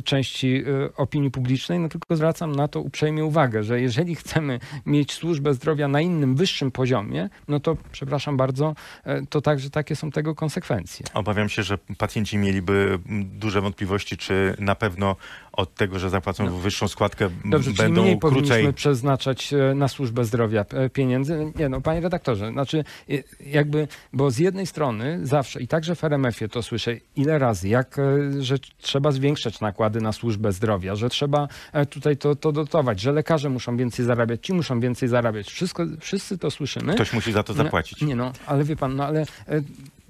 części 0.04 0.62
e, 0.85 0.96
opinii 0.96 1.30
publicznej. 1.30 1.78
No 1.78 1.88
tylko 1.88 2.16
zwracam 2.16 2.56
na 2.56 2.68
to 2.68 2.80
uprzejmie 2.80 3.24
uwagę, 3.24 3.64
że 3.64 3.80
jeżeli 3.80 4.14
chcemy 4.14 4.61
mieć 4.87 5.12
służbę 5.12 5.54
zdrowia 5.54 5.88
na 5.88 6.00
innym, 6.00 6.37
wyższym 6.37 6.70
poziomie, 6.70 7.28
no 7.48 7.61
to 7.61 7.76
przepraszam 7.92 8.37
bardzo, 8.37 8.74
e, 9.04 9.26
to 9.26 9.40
także 9.40 9.70
takie 9.70 9.96
są 9.96 10.11
tego 10.11 10.35
konsekwencje. 10.35 11.06
Obawiam 11.14 11.48
się, 11.48 11.62
że 11.62 11.78
pacjenci 11.98 12.38
mieliby 12.38 12.98
duże 13.24 13.61
wątpliwości, 13.61 14.16
czy 14.16 14.54
na 14.59 14.74
pewno 14.74 15.16
od 15.52 15.74
tego, 15.74 15.98
że 15.98 16.10
zapłacą 16.10 16.58
wyższą 16.58 16.88
składkę, 16.88 17.30
No. 17.44 17.50
Dobrze, 17.50 17.70
czyli 17.70 17.82
będą 17.82 18.02
mniej 18.02 18.18
krócej. 18.18 18.42
powinniśmy 18.42 18.72
przeznaczać 18.72 19.52
e, 19.52 19.74
na 19.74 19.88
służbę 19.88 20.24
zdrowia 20.24 20.64
e, 20.70 20.90
pieniędzy. 20.90 21.52
Nie 21.56 21.68
no, 21.68 21.80
panie 21.80 22.00
redaktorze, 22.00 22.50
znaczy 22.52 22.84
e, 23.10 23.14
jakby, 23.46 23.88
bo 24.12 24.30
z 24.30 24.38
jednej 24.38 24.66
strony 24.66 25.20
zawsze 25.22 25.60
i 25.60 25.68
także 25.68 25.94
w 25.94 26.04
RMF-ie 26.04 26.48
to 26.48 26.62
słyszę 26.62 26.96
ile 27.16 27.38
razy, 27.38 27.68
jak, 27.68 27.96
że 28.38 28.56
trzeba 28.78 29.12
zwiększać 29.12 29.60
nakłady 29.60 30.00
na 30.00 30.12
służbę 30.12 30.52
zdrowia, 30.52 30.96
że 30.96 31.08
trzeba 31.08 31.48
tutaj 31.90 32.16
to, 32.16 32.36
to 32.36 32.52
dotować, 32.52 33.00
że 33.00 33.12
lekarze 33.12 33.48
muszą 33.50 33.76
więcej 33.76 34.04
zarabiać, 34.04 34.46
ci 34.46 34.52
muszą 34.52 34.80
więcej 34.80 35.08
zarabiać. 35.08 35.46
Wszystko, 35.48 35.86
wszyscy 36.00 36.38
to 36.38 36.50
słyszymy. 36.50 36.94
Ktoś 36.94 37.12
musi 37.12 37.32
za 37.32 37.42
to 37.42 37.52
zapłacić. 37.52 38.00
No, 38.00 38.06
nie 38.08 38.16
no, 38.16 38.32
ale 38.46 38.64
wie 38.64 38.76
pan, 38.76 38.96
no 38.96 39.06
ale 39.06 39.26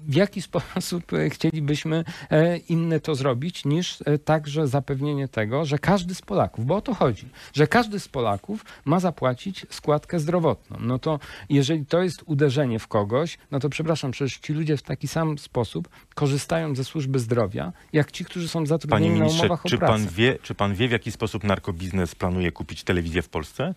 w 0.07 0.15
jaki 0.15 0.41
sposób 0.51 1.13
e, 1.13 1.29
chcielibyśmy 1.29 2.03
e, 2.29 2.57
inne 2.57 2.99
to 2.99 3.15
zrobić, 3.15 3.65
niż 3.65 3.97
e, 4.05 4.17
także 4.17 4.67
zapewnienie 4.67 5.27
tego, 5.27 5.65
że 5.65 5.79
każdy 5.79 6.15
z 6.15 6.21
Polaków, 6.21 6.65
bo 6.65 6.75
o 6.75 6.81
to 6.81 6.93
chodzi, 6.93 7.29
że 7.53 7.67
każdy 7.67 7.99
z 7.99 8.07
Polaków 8.07 8.65
ma 8.85 8.99
zapłacić 8.99 9.65
składkę 9.69 10.19
zdrowotną. 10.19 10.77
No 10.79 10.99
to 10.99 11.19
jeżeli 11.49 11.85
to 11.85 12.03
jest 12.03 12.23
uderzenie 12.25 12.79
w 12.79 12.87
kogoś, 12.87 13.37
no 13.51 13.59
to 13.59 13.69
przepraszam, 13.69 14.11
przecież 14.11 14.37
ci 14.37 14.53
ludzie 14.53 14.77
w 14.77 14.81
taki 14.81 15.07
sam 15.07 15.37
sposób 15.37 15.89
korzystają 16.15 16.75
ze 16.75 16.83
służby 16.83 17.19
zdrowia, 17.19 17.73
jak 17.93 18.11
ci, 18.11 18.25
którzy 18.25 18.47
są 18.47 18.59
Panie 18.59 18.67
zatrudnieni 18.67 19.09
na 19.09 19.15
ministrze, 19.15 19.41
umowach 19.41 19.65
o 19.65 19.69
czy 19.69 19.77
pracę. 19.77 19.93
pan, 19.93 20.07
wie, 20.07 20.37
czy 20.43 20.55
pan 20.55 20.75
wie, 20.75 20.87
w 20.87 20.91
jaki 20.91 21.11
sposób 21.11 21.43
narkobiznes 21.43 22.15
planuje 22.15 22.51
kupić 22.51 22.83
telewizję 22.83 23.21
w 23.21 23.29
Polsce? 23.29 23.73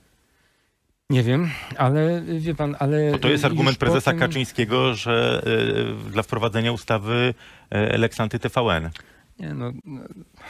Nie 1.11 1.23
wiem, 1.23 1.51
ale 1.77 2.23
wie 2.39 2.55
pan, 2.55 2.77
ale... 2.79 3.11
Bo 3.13 3.19
to 3.19 3.29
jest 3.29 3.45
argument 3.45 3.79
prezesa 3.79 4.11
tym- 4.11 4.21
Kaczyńskiego, 4.21 4.95
że 4.95 5.43
y, 6.07 6.11
dla 6.11 6.23
wprowadzenia 6.23 6.73
ustawy 6.73 7.35
y, 7.95 7.99
Lex 7.99 8.19
Anty-TVN. 8.21 8.91
Nie, 9.39 9.55
no, 9.55 9.73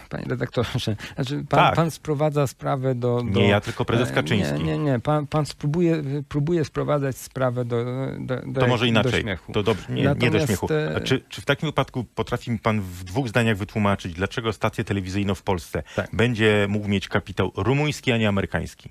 panie 0.08 0.24
redaktorze, 0.28 0.96
znaczy 1.14 1.36
pan, 1.48 1.60
Tak. 1.60 1.74
pan 1.74 1.90
sprowadza 1.90 2.46
sprawę 2.46 2.94
do, 2.94 3.22
do... 3.22 3.40
Nie 3.40 3.48
ja, 3.48 3.60
tylko 3.60 3.84
prezes 3.84 4.10
e, 4.10 4.12
Kaczyński. 4.14 4.54
Nie, 4.64 4.64
nie, 4.64 4.78
nie. 4.78 5.00
Pan, 5.00 5.26
pan 5.26 5.46
spróbuje, 5.46 6.02
próbuje 6.28 6.64
sprowadzać 6.64 7.16
sprawę 7.16 7.64
do, 7.64 7.84
do, 8.18 8.36
do 8.46 8.60
To 8.60 8.66
może 8.66 8.84
do 8.84 8.88
inaczej. 8.88 9.22
śmiechu. 9.22 9.52
To 9.52 9.62
dobrze, 9.62 9.86
nie, 9.88 9.94
nie 9.94 10.02
do 10.08 10.14
Natomiast, 10.14 10.46
śmiechu. 10.46 10.68
e, 10.72 11.00
czy, 11.00 11.20
czy 11.28 11.40
w 11.42 11.44
takim 11.44 11.68
wypadku 11.68 12.04
potrafi 12.04 12.50
mi 12.50 12.58
pan 12.58 12.80
w 12.80 13.04
dwóch 13.04 13.28
zdaniach 13.28 13.56
wytłumaczyć, 13.56 14.14
dlaczego 14.14 14.52
stację 14.52 14.84
telewizyjną 14.84 15.34
w 15.34 15.42
Polsce 15.42 15.82
Tak. 15.96 16.08
będzie 16.12 16.66
mógł 16.70 16.88
mieć 16.88 17.08
kapitał 17.08 17.52
rumuński, 17.56 18.12
a 18.12 18.16
nie 18.18 18.28
amerykański? 18.28 18.90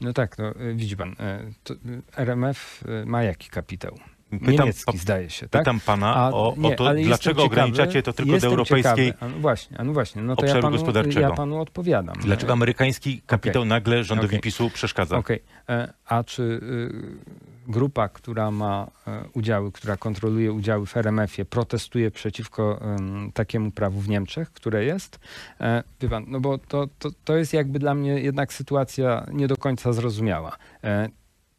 No 0.00 0.12
tak, 0.12 0.38
no, 0.38 0.54
e, 0.54 0.74
widzi 0.74 0.96
pan, 0.96 1.16
e, 1.20 1.52
to, 1.62 1.74
e, 1.74 2.24
RMF 2.24 2.84
ma 3.06 3.22
jaki 3.22 3.48
kapitał? 3.50 3.98
Pytam, 4.38 4.54
Niemiecki 4.54 4.98
zdaje 4.98 5.30
się, 5.30 5.48
tak? 5.48 5.62
pytam 5.62 5.80
pana 5.80 6.14
A, 6.16 6.30
o, 6.30 6.54
nie, 6.58 6.68
o 6.68 6.76
to, 6.76 6.94
dlaczego 6.94 7.44
ograniczacie 7.44 8.02
to 8.02 8.12
tylko 8.12 8.38
do 8.38 8.46
europejskiej... 8.46 9.06
Ciekawy, 9.06 9.32
a 9.32 9.36
no 9.36 9.38
właśnie, 9.38 9.78
a 9.78 9.84
no 9.84 9.92
właśnie, 9.92 10.22
no 10.22 10.36
to 10.36 10.46
ja 10.46 10.54
panu, 10.62 10.76
gospodarczego. 10.76 11.20
ja 11.20 11.30
panu 11.30 11.60
odpowiadam. 11.60 12.16
Dlaczego 12.20 12.52
amerykański 12.52 13.22
kapitał 13.26 13.64
nagle 13.64 14.04
rządowi 14.04 14.28
Okej. 14.28 14.40
PiSu 14.40 14.70
przeszkadza? 14.70 15.16
Okej, 15.16 15.42
e, 15.68 15.92
a 16.06 16.24
czy 16.24 16.42
y, 16.42 17.44
grupa, 17.68 18.08
która 18.08 18.50
ma 18.50 18.90
e, 19.06 19.24
udziały, 19.32 19.72
która 19.72 19.96
kontroluje 19.96 20.52
udziały 20.52 20.86
w 20.86 20.96
RMF-ie, 20.96 21.44
protestuje 21.44 22.10
przeciwko 22.10 22.80
em, 22.80 23.32
takiemu 23.34 23.70
prawu 23.70 24.00
w 24.00 24.08
Niemczech, 24.08 24.52
które 24.52 24.84
jest? 24.84 25.18
E, 25.60 25.82
Wie 26.00 26.08
pan, 26.08 26.24
no 26.28 26.40
bo 26.40 26.58
to, 26.58 26.88
to, 26.98 27.10
to 27.24 27.36
jest 27.36 27.52
jakby 27.52 27.78
dla 27.78 27.94
mnie 27.94 28.20
jednak 28.20 28.52
sytuacja 28.52 29.26
nie 29.32 29.48
do 29.48 29.56
końca 29.56 29.92
zrozumiała. 29.92 30.56
E, 30.84 31.08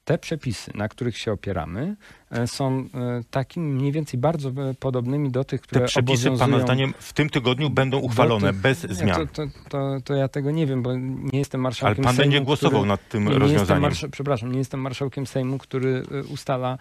Te 0.06 0.18
przepisy, 0.18 0.72
na 0.76 0.90
których 0.90 1.18
się 1.18 1.32
opieramy, 1.32 1.82
e, 1.82 2.25
są 2.48 2.78
e, 2.94 3.24
takimi 3.32 3.74
mniej 3.74 3.92
więcej 3.92 4.20
bardzo 4.20 4.50
e, 4.50 4.74
podobnymi 4.74 5.32
do 5.32 5.44
tych, 5.44 5.62
które 5.62 5.82
Te 5.82 5.88
przepisy, 5.88 6.32
pana 6.40 6.60
zdaniem, 6.60 6.94
w 7.00 7.14
tym 7.14 7.30
tygodniu 7.30 7.70
będą 7.70 7.98
uchwalone 8.00 8.52
tych- 8.52 8.62
bez 8.62 8.84
Nie, 8.84 8.96
zmian. 8.96 9.16
To, 9.16 9.26
to, 9.28 9.52
to, 9.70 9.98
to 10.04 10.14
ja 10.14 10.28
tego 10.28 10.52
nie 10.52 10.68
wiem, 10.68 10.84
bo 10.84 10.96
nie 11.34 11.40
jestem 11.40 11.60
Ale 11.60 11.64
marszałkiem 11.64 12.04
pan 12.04 12.16
Sejmu, 12.16 12.32
będzie 12.32 12.46
głosował 12.46 12.72
który... 12.82 12.88
nad 12.88 13.10
tym 13.10 13.24
Nie, 13.26 13.30
nie 13.32 13.40
rozwiązaniem. 13.40 13.92
marsza- 13.92 14.10
przepraszam, 14.10 14.52
nie 14.52 14.58
jestem 14.58 14.80
marszałkiem 14.82 15.28
Sejmu, 15.28 15.58
który 15.58 16.04
ustala 16.34 16.78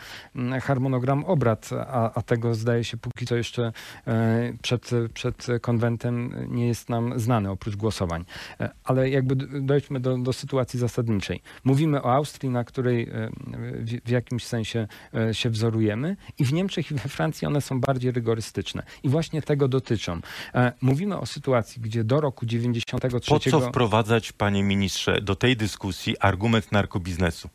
harmonogram 0.62 1.24
obrad, 1.24 1.70
a, 1.86 2.12
a 2.14 2.22
tego 2.22 2.54
zdaje 2.54 2.84
się 2.84 2.96
póki 2.96 3.26
co 3.26 3.36
jeszcze 3.36 3.72
e, 4.06 4.52
przed, 4.62 4.90
przed 5.14 5.46
konwentem 5.60 6.34
nie 6.48 6.66
jest 6.68 6.88
nam 6.88 7.20
znany 7.20 7.50
oprócz 7.50 7.76
głosowań. 7.76 8.24
E, 8.60 8.70
Ale 8.84 9.10
jakby 9.10 9.36
dojdźmy 9.60 10.00
do, 10.00 10.18
do 10.18 10.32
sytuacji 10.32 10.78
zasadniczej. 10.78 11.40
Mówimy 11.64 12.02
o 12.02 12.14
Austrii, 12.14 12.50
na 12.50 12.64
której 12.64 13.02
e, 13.02 13.30
w, 13.78 14.00
w 14.04 14.10
jakimś 14.10 14.44
sensie 14.44 14.86
e, 15.14 15.34
się 15.44 15.50
wzorujemy 15.50 16.16
i 16.38 16.44
w 16.44 16.52
Niemczech 16.52 16.90
i 16.90 16.94
we 16.94 17.08
Francji 17.08 17.46
one 17.46 17.60
są 17.60 17.80
bardziej 17.80 18.12
rygorystyczne. 18.12 18.82
I 19.02 19.08
właśnie 19.08 19.42
tego 19.42 19.68
dotyczą. 19.68 20.20
E, 20.54 20.72
Mówimy 20.80 21.18
o 21.18 21.26
sytuacji, 21.26 21.82
gdzie 21.82 22.04
do 22.04 22.20
roku 22.20 22.46
93 22.46 23.28
Po 23.28 23.40
co 23.40 23.60
wprowadzać, 23.60 24.32
panie 24.32 24.62
ministrze, 24.62 25.20
do 25.20 25.34
tej 25.34 25.56
dyskusji 25.56 26.18
argument 26.20 26.72
narkobiznesu? 26.72 27.48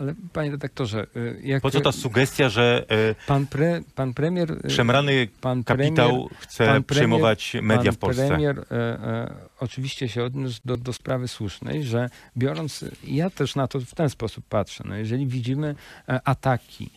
Ale 0.00 0.14
panie 0.32 0.50
redaktorze, 0.50 1.06
y, 1.16 1.40
jak 1.42 1.62
Po 1.62 1.70
co 1.70 1.80
ta 1.80 1.92
sugestia, 1.92 2.48
że 2.48 2.84
e, 2.88 3.14
pan, 3.26 3.46
pre, 3.46 3.80
pan 3.94 4.14
premier... 4.14 4.52
y, 4.52 4.68
przemrany 4.68 5.28
pan 5.40 5.64
kapitał 5.64 6.10
premier, 6.10 6.30
chce 6.38 6.66
pan 6.66 6.82
premier- 6.82 6.84
przejmować 6.84 7.56
media 7.62 7.84
pan 7.84 7.94
w 7.94 7.98
Polsce? 7.98 8.28
premier 8.28 8.58
e, 8.58 8.74
e, 8.74 9.34
oczywiście 9.60 10.08
się 10.08 10.24
odniósł 10.24 10.60
do, 10.64 10.76
do 10.76 10.92
sprawy 10.92 11.28
słusznej, 11.28 11.84
że 11.84 12.10
biorąc, 12.36 12.84
ja 13.04 13.30
też 13.30 13.56
na 13.56 13.68
to 13.68 13.80
w 13.80 13.94
ten 13.94 14.10
sposób 14.10 14.44
patrzę, 14.48 14.84
no 14.86 14.96
jeżeli 14.96 15.26
widzimy 15.26 15.74
e, 16.08 16.20
ataki 16.24 16.90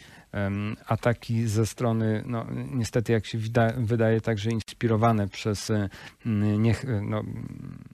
ataki 0.88 1.48
ze 1.48 1.66
strony, 1.66 2.24
no, 2.26 2.46
niestety 2.72 3.12
jak 3.12 3.26
się 3.26 3.38
wydaje, 3.78 4.22
także 4.22 4.50
inspirowane 4.52 5.28
przez 5.28 5.70
e, 5.70 5.90
m, 6.26 6.64
niech, 6.64 6.86
e, 6.86 7.02
no, 7.02 7.24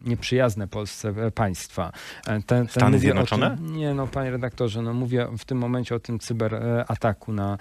nieprzyjazne 0.01 0.67
Polsce 0.67 1.09
e, 1.09 1.31
państwa. 1.31 1.91
E, 2.21 2.23
Ten, 2.23 2.43
ten 2.43 2.67
Stany 2.67 2.99
Zjednoczone? 2.99 3.57
Tym, 3.57 3.75
nie, 3.75 3.93
no 3.93 4.07
panie 4.07 4.31
redaktorze, 4.31 4.81
no 4.81 4.93
mówię 4.93 5.27
w 5.37 5.45
tym 5.45 5.57
momencie 5.57 5.95
o 5.95 5.99
tym 5.99 6.19
cyberataku 6.19 7.33
na, 7.33 7.57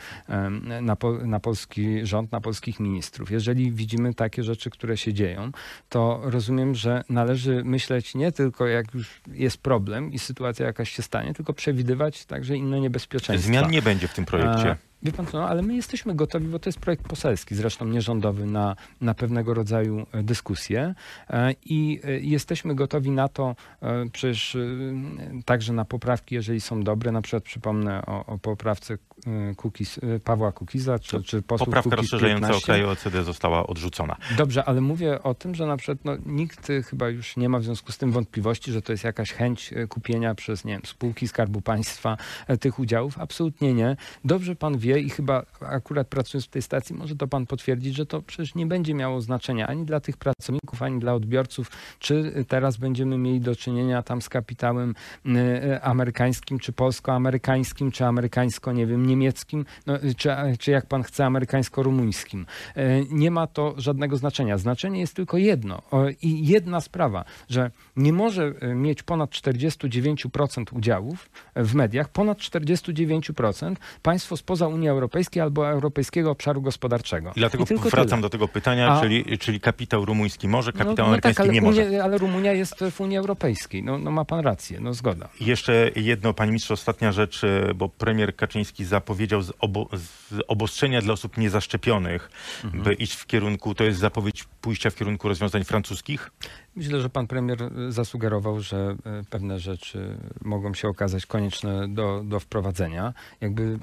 na, 0.82 0.96
na 1.24 1.40
polski 1.40 2.06
rząd, 2.06 2.32
na 2.32 2.40
polskich 2.40 2.80
ministrów. 2.80 3.30
Jeżeli 3.30 3.72
widzimy 3.72 4.14
takie 4.14 4.42
rzeczy, 4.42 4.70
które 4.70 4.96
się 4.96 5.14
dzieją, 5.14 5.50
to 5.88 6.20
rozumiem, 6.24 6.74
że 6.74 7.04
należy 7.08 7.64
myśleć 7.64 8.14
nie 8.14 8.32
tylko 8.32 8.66
jak 8.66 8.94
już 8.94 9.20
jest 9.32 9.58
problem 9.58 10.12
i 10.12 10.18
sytuacja 10.18 10.66
jakaś 10.66 10.90
się 10.90 11.02
stanie, 11.02 11.34
tylko 11.34 11.52
przewidywać 11.52 12.24
także 12.24 12.56
inne 12.56 12.80
niebezpieczeństwa. 12.80 13.48
Zmian 13.48 13.70
nie 13.70 13.82
będzie 13.82 14.08
w 14.08 14.14
tym 14.14 14.24
projekcie. 14.24 14.67
Wie 15.02 15.12
pan 15.12 15.26
co, 15.26 15.38
no, 15.38 15.48
ale 15.48 15.62
my 15.62 15.76
jesteśmy 15.76 16.14
gotowi, 16.14 16.46
bo 16.46 16.58
to 16.58 16.68
jest 16.68 16.80
projekt 16.80 17.08
poselski, 17.08 17.54
zresztą 17.54 17.84
nierządowy, 17.84 18.46
na, 18.46 18.76
na 19.00 19.14
pewnego 19.14 19.54
rodzaju 19.54 20.06
e, 20.12 20.22
dyskusję 20.22 20.94
e, 21.30 21.54
i 21.64 22.00
e, 22.04 22.20
jesteśmy 22.20 22.74
gotowi 22.74 23.10
na 23.10 23.28
to, 23.28 23.56
przecież 24.12 24.56
także 25.44 25.72
na 25.72 25.84
poprawki, 25.84 26.34
jeżeli 26.34 26.60
są 26.60 26.82
dobre, 26.82 27.12
na 27.12 27.22
przykład 27.22 27.42
przypomnę 27.42 28.06
o, 28.06 28.26
o 28.26 28.38
poprawce 28.38 28.98
Kukiz, 29.56 29.98
e, 29.98 30.20
Pawła 30.20 30.52
Kukiza, 30.52 30.98
czy, 30.98 31.22
czy 31.22 31.42
posłów 31.42 31.66
Poprawka 31.66 31.90
Kukiz 31.90 32.00
rozszerzająca 32.00 32.46
o 32.46 32.48
15. 32.48 32.66
kraje 32.66 32.88
OECD 32.88 33.24
została 33.24 33.66
odrzucona. 33.66 34.16
Dobrze, 34.36 34.64
ale 34.64 34.80
mówię 34.80 35.22
o 35.22 35.34
tym, 35.34 35.54
że 35.54 35.66
na 35.66 35.76
przykład 35.76 35.98
no, 36.04 36.16
nikt 36.26 36.68
chyba 36.90 37.08
już 37.08 37.36
nie 37.36 37.48
ma 37.48 37.58
w 37.58 37.64
związku 37.64 37.92
z 37.92 37.98
tym 37.98 38.12
wątpliwości, 38.12 38.72
że 38.72 38.82
to 38.82 38.92
jest 38.92 39.04
jakaś 39.04 39.32
chęć 39.32 39.72
y, 39.72 39.88
kupienia 39.88 40.34
przez 40.34 40.64
nie 40.64 40.72
wiem, 40.72 40.82
spółki 40.84 41.28
Skarbu 41.28 41.60
Państwa 41.60 42.16
e, 42.46 42.56
tych 42.56 42.78
udziałów. 42.78 43.18
Absolutnie 43.18 43.74
nie. 43.74 43.96
Dobrze 44.24 44.56
pan 44.56 44.78
wie 44.78 44.98
i 44.98 45.10
chyba 45.10 45.42
akurat 45.60 46.08
pracując 46.08 46.46
w 46.46 46.50
tej 46.50 46.62
stacji 46.62 46.96
może 46.96 47.16
to 47.16 47.28
pan 47.28 47.46
potwierdzić, 47.46 47.96
że 47.96 48.06
to 48.06 48.22
przecież 48.22 48.54
nie 48.54 48.66
będzie 48.66 48.94
miało 48.94 49.20
znaczenia 49.20 49.66
ani 49.66 49.84
dla 49.84 50.00
tych 50.00 50.16
pracowników, 50.16 50.82
ani 50.82 51.00
dla 51.00 51.14
odbiorców, 51.14 51.70
czy 51.98 52.44
teraz 52.48 52.76
będziemy 52.76 53.18
mieli 53.18 53.40
do 53.40 53.56
czynienia 53.56 54.02
tam 54.02 54.22
z 54.22 54.28
kapitałem 54.28 54.94
amerykańskim, 55.82 56.58
czy 56.58 56.72
polsko-amerykańskim, 56.72 57.90
czy 57.90 58.04
amerykańsko, 58.04 58.72
nie 58.72 58.86
wiem, 58.86 59.06
niemieckim, 59.08 59.64
no, 59.86 59.98
czy, 60.16 60.30
czy 60.58 60.70
jak 60.70 60.86
pan 60.86 61.02
chce, 61.02 61.24
amerykańsko-rumuńskim. 61.26 62.46
E, 62.76 63.04
Nie 63.10 63.30
ma 63.30 63.46
to 63.46 63.74
żadnego 63.76 64.16
znaczenia. 64.16 64.58
Znaczenie 64.58 65.00
jest 65.00 65.14
tylko 65.14 65.36
jedno 65.38 65.82
i 66.22 66.46
jedna 66.46 66.80
sprawa, 66.80 67.24
że 67.48 67.70
nie 67.96 68.12
może 68.12 68.52
e, 68.60 68.74
mieć 68.74 69.02
ponad 69.02 69.30
49% 69.30 70.64
udziałów 70.76 71.30
w 71.56 71.74
mediach, 71.74 72.08
ponad 72.08 72.38
49% 72.38 73.76
państwo 74.02 74.36
spoza 74.36 74.68
Unii 74.68 74.88
Europejskiej 74.88 75.42
albo 75.42 75.68
Europejskiego 75.70 76.30
Obszaru 76.30 76.62
Gospodarczego. 76.62 77.30
I 77.36 77.38
dlatego 77.40 77.64
tylko 77.66 77.90
wracam 77.90 78.08
tyle. 78.08 78.22
do 78.22 78.30
tego 78.30 78.48
pytania, 78.48 78.88
A- 78.92 79.00
czyli, 79.00 79.38
czyli 79.38 79.60
kapitał 79.60 80.04
rumuński 80.04 80.48
może, 80.48 80.72
kapitał 80.72 80.94
no, 80.96 81.02
no 81.02 81.06
amerykański 81.08 81.42
tak, 81.42 81.52
nie 81.52 81.62
może. 81.62 81.84
Unia, 81.86 82.04
ale 82.04 82.18
Rumunia 82.18 82.52
jest 82.52 82.84
w 82.90 83.00
Unii 83.00 83.16
Europejskiej. 83.18 83.82
No, 83.82 83.98
no 83.98 84.10
ma 84.10 84.24
pan 84.24 84.40
rację, 84.40 84.80
no 84.80 84.94
zgoda. 84.94 85.28
I 85.40 85.46
Jeszcze 85.46 85.90
jedno, 85.96 86.34
panie 86.34 86.50
ministrze, 86.50 86.74
ostatnia 86.74 87.12
rzecz, 87.12 87.44
e, 87.44 87.74
bo 87.74 87.88
premier 87.88 88.36
Kaczyński 88.36 88.84
zapowiedział 88.98 89.42
z, 89.42 89.52
obo, 89.60 89.88
z 89.92 90.40
obostrzenia 90.48 91.02
dla 91.02 91.12
osób 91.12 91.36
niezaszczepionych, 91.36 92.30
Mhm. 92.64 92.82
by 92.82 92.94
iść 92.94 93.12
w 93.12 93.26
kierunku, 93.26 93.74
to 93.74 93.84
jest 93.84 93.98
zapowiedź 93.98 94.44
pójścia 94.60 94.90
w 94.90 94.94
kierunku 94.94 95.28
rozwiązań 95.28 95.64
francuskich. 95.64 96.30
Myślę, 96.78 97.00
że 97.00 97.10
pan 97.10 97.26
premier 97.26 97.62
y, 97.62 97.92
zasugerował, 97.92 98.60
że 98.60 98.96
y, 99.20 99.24
pewne 99.30 99.58
rzeczy 99.60 100.18
mogą 100.44 100.74
się 100.74 100.88
okazać 100.88 101.26
konieczne 101.26 101.88
do, 101.88 102.22
do 102.24 102.40
wprowadzenia. 102.40 103.14
Jakby 103.40 103.78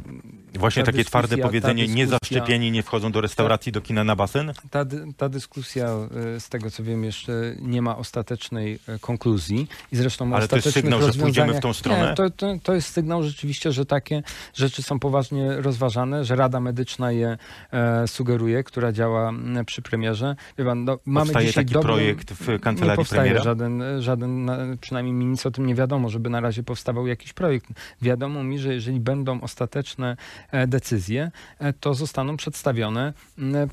Właśnie 0.54 0.84
ta 0.84 0.92
takie 0.92 1.06
twarde 1.06 1.38
ta 1.38 1.44
powiedzenie, 1.44 1.84
dyskusja- 1.84 1.96
niezaszczepieni 1.96 2.72
nie 2.72 2.84
wchodzą 2.84 3.12
do 3.12 3.22
restauracji, 3.22 3.72
do 3.72 3.82
kina 3.82 4.04
na 4.04 4.16
basen. 4.16 4.54
Ta, 4.72 4.86
ta 5.18 5.30
dyskusja, 5.30 5.90
y, 6.36 6.40
z 6.40 6.50
tego 6.50 6.72
co 6.72 6.84
wiem, 6.84 7.04
jeszcze 7.04 7.32
nie 7.60 7.82
ma 7.82 7.98
ostatecznej 7.98 8.80
konkluzji 9.02 9.68
i 9.92 9.96
zresztą 9.96 10.36
Ale 10.36 10.48
to 10.48 10.56
jest 10.56 10.72
sygnał, 10.72 11.02
że 11.02 11.14
pójdziemy 11.14 11.54
w 11.54 11.60
tą 11.60 11.74
stronę? 11.74 12.10
Nie, 12.10 12.16
to, 12.16 12.30
to, 12.30 12.56
to 12.64 12.74
jest 12.74 12.94
sygnał 12.94 13.24
rzeczywiście, 13.24 13.72
że 13.72 13.86
takie 13.86 14.24
rzeczy 14.54 14.84
są 14.84 15.00
poważnie 15.00 15.62
rozważane, 15.62 16.26
że 16.26 16.36
Rada 16.36 16.60
Medyczna 16.60 17.12
je 17.12 17.38
e, 17.72 18.08
sugeruje, 18.08 18.64
która 18.64 18.92
działa 18.92 19.32
przy 19.66 19.82
premierze. 19.82 20.36
Wie 20.58 20.66
pan, 20.66 20.86
no, 20.86 21.00
mamy 21.06 21.26
Powstaje 21.26 21.48
dzisiaj 21.48 21.64
taki 21.66 21.74
dobrą- 21.74 21.94
projekt 21.94 22.34
w 22.34 22.48
nie 22.48 22.58
kancelarii 22.88 22.98
powstaje 22.98 23.21
premiera? 23.24 23.43
żaden, 23.43 24.02
żaden, 24.02 24.45
na- 24.45 24.58
przynajmniej 24.82 25.13
mi 25.15 25.26
nic 25.26 25.45
o 25.45 25.52
tym 25.52 25.65
nie 25.65 25.76
wiadomo, 25.76 26.10
żeby 26.10 26.30
na 26.30 26.39
razie 26.39 26.63
powstawał 26.63 27.08
jakiś 27.08 27.34
projekt. 27.34 27.69
Wiadomo 28.02 28.43
mi, 28.43 28.60
że 28.60 28.74
jeżeli 28.74 29.00
będą 29.00 29.41
ostateczne 29.41 30.17
e, 30.52 30.67
decyzje, 30.67 31.32
e, 31.60 31.74
to 31.74 31.93
zostaną 31.93 32.38
przedstawione 32.38 33.13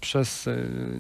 przez, 0.01 0.49
e, 0.49 0.57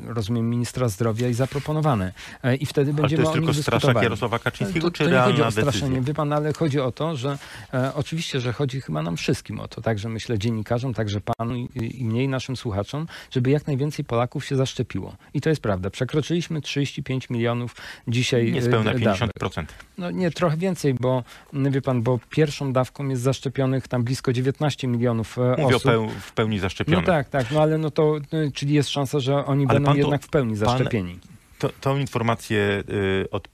rozumiem, 0.07 0.51
ministra 0.51 0.88
zdrowia 0.88 1.29
i 1.29 1.35
zaproponowane. 1.35 2.12
I 2.61 2.66
wtedy 2.66 2.90
Ale 2.90 2.96
to 2.96 3.03
będziemy 3.03 3.22
jest 3.22 3.33
tylko 3.33 3.55
straszak. 3.55 4.03
Jarosława 4.03 4.38
Kaczyńskiego, 4.38 4.90
To, 4.90 4.96
czy 4.96 5.05
to 5.05 5.11
nie 5.11 5.18
chodzi 5.18 5.42
o 5.42 5.51
straszenie, 5.51 5.83
decyzja? 5.90 6.03
wie 6.03 6.14
pan, 6.14 6.33
ale 6.33 6.53
chodzi 6.53 6.81
o 6.81 6.92
to, 6.92 7.16
że 7.16 7.38
e, 7.75 7.94
oczywiście, 7.94 8.40
że 8.40 8.53
chodzi 8.53 8.81
chyba 8.81 9.03
nam 9.03 9.16
wszystkim 9.16 9.61
o 9.61 9.68
to, 9.68 9.81
także 9.81 10.09
myślę 10.09 10.38
dziennikarzom, 10.38 10.94
także 10.94 11.20
panu 11.20 11.57
i, 11.57 11.68
i 12.01 12.05
mnie 12.05 12.25
i 12.25 12.29
naszym 12.29 12.57
słuchaczom, 12.57 13.07
żeby 13.31 13.51
jak 13.51 13.66
najwięcej 13.66 14.05
Polaków 14.05 14.44
się 14.44 14.57
zaszczepiło. 14.57 15.14
I 15.35 15.40
to 15.40 15.48
jest 15.48 15.62
prawda. 15.62 15.90
Przekroczyliśmy 15.90 16.61
35 16.61 17.31
milionów 17.31 17.77
dzisiaj 18.09 18.52
Niespełna 18.52 18.90
e, 18.90 18.98
dawek. 18.98 19.18
50%. 19.38 19.64
No 19.98 20.11
nie, 20.11 20.31
trochę 20.31 20.57
więcej, 20.57 20.94
bo 20.94 21.22
m, 21.55 21.70
wie 21.70 21.83
pan, 21.83 22.02
bo 22.02 22.18
pierwszą 22.31 22.72
dawką 22.72 23.09
jest 23.09 23.22
zaszczepionych 23.22 23.88
tam 23.88 24.05
blisko 24.05 24.33
19 24.33 24.88
milionów 24.88 25.38
e, 25.38 25.55
Mówię 25.59 25.76
osób. 25.76 25.90
peł, 25.90 26.09
w 26.09 26.33
pełni 26.33 26.57
No 26.57 26.62
zaszczepionych. 26.62 27.07
tak, 27.07 27.28
tak, 27.28 27.50
no 27.50 27.62
ale 27.62 27.78
no 27.78 27.90
to, 27.90 28.16
y, 28.35 28.52
czyli 28.55 28.74
jest 28.74 28.88
szansa, 28.88 29.20
że 29.20 29.46
oni 29.46 29.64
Ale 29.68 29.74
będą 29.81 29.92
to- 29.92 29.98
jednak 29.98 30.22
w 30.22 30.28
pełni 30.28 30.57
zaszczepieni. 30.57 31.18
To, 31.62 31.70
tą 31.81 31.98
informację 31.98 32.83
y, 33.25 33.31
od 33.31 33.48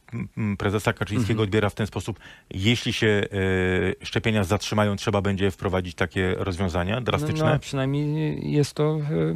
prezesa 0.59 0.93
Kaczyńskiego 0.93 1.33
Mhm. 1.33 1.49
odbiera 1.49 1.71
w 1.71 1.75
ten 1.75 1.87
sposób. 1.87 2.19
Jeśli 2.51 2.93
się 2.93 3.07
y, 3.07 4.07
szczepienia 4.07 4.45
zatrzymają, 4.45 4.97
trzeba 4.97 5.23
będzie 5.23 5.51
wprowadzić 5.51 5.95
takie 5.95 6.35
rozwiązania 6.35 7.01
drastyczne. 7.01 7.45
No, 7.47 7.53
no, 7.53 7.59
przynajmniej 7.59 8.53
jest 8.53 8.75
to 8.75 8.99
y, 9.11 9.35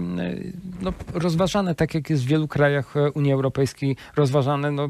no, 0.82 0.92
rozważane, 1.14 1.74
tak 1.74 1.94
jak 1.94 2.11
jest 2.11 2.24
w 2.24 2.26
wielu 2.26 2.48
krajach 2.48 2.96
e, 2.96 3.11
Unii 3.11 3.32
Europejskiej 3.32 3.96
rozważane. 4.16 4.70
No, 4.70 4.88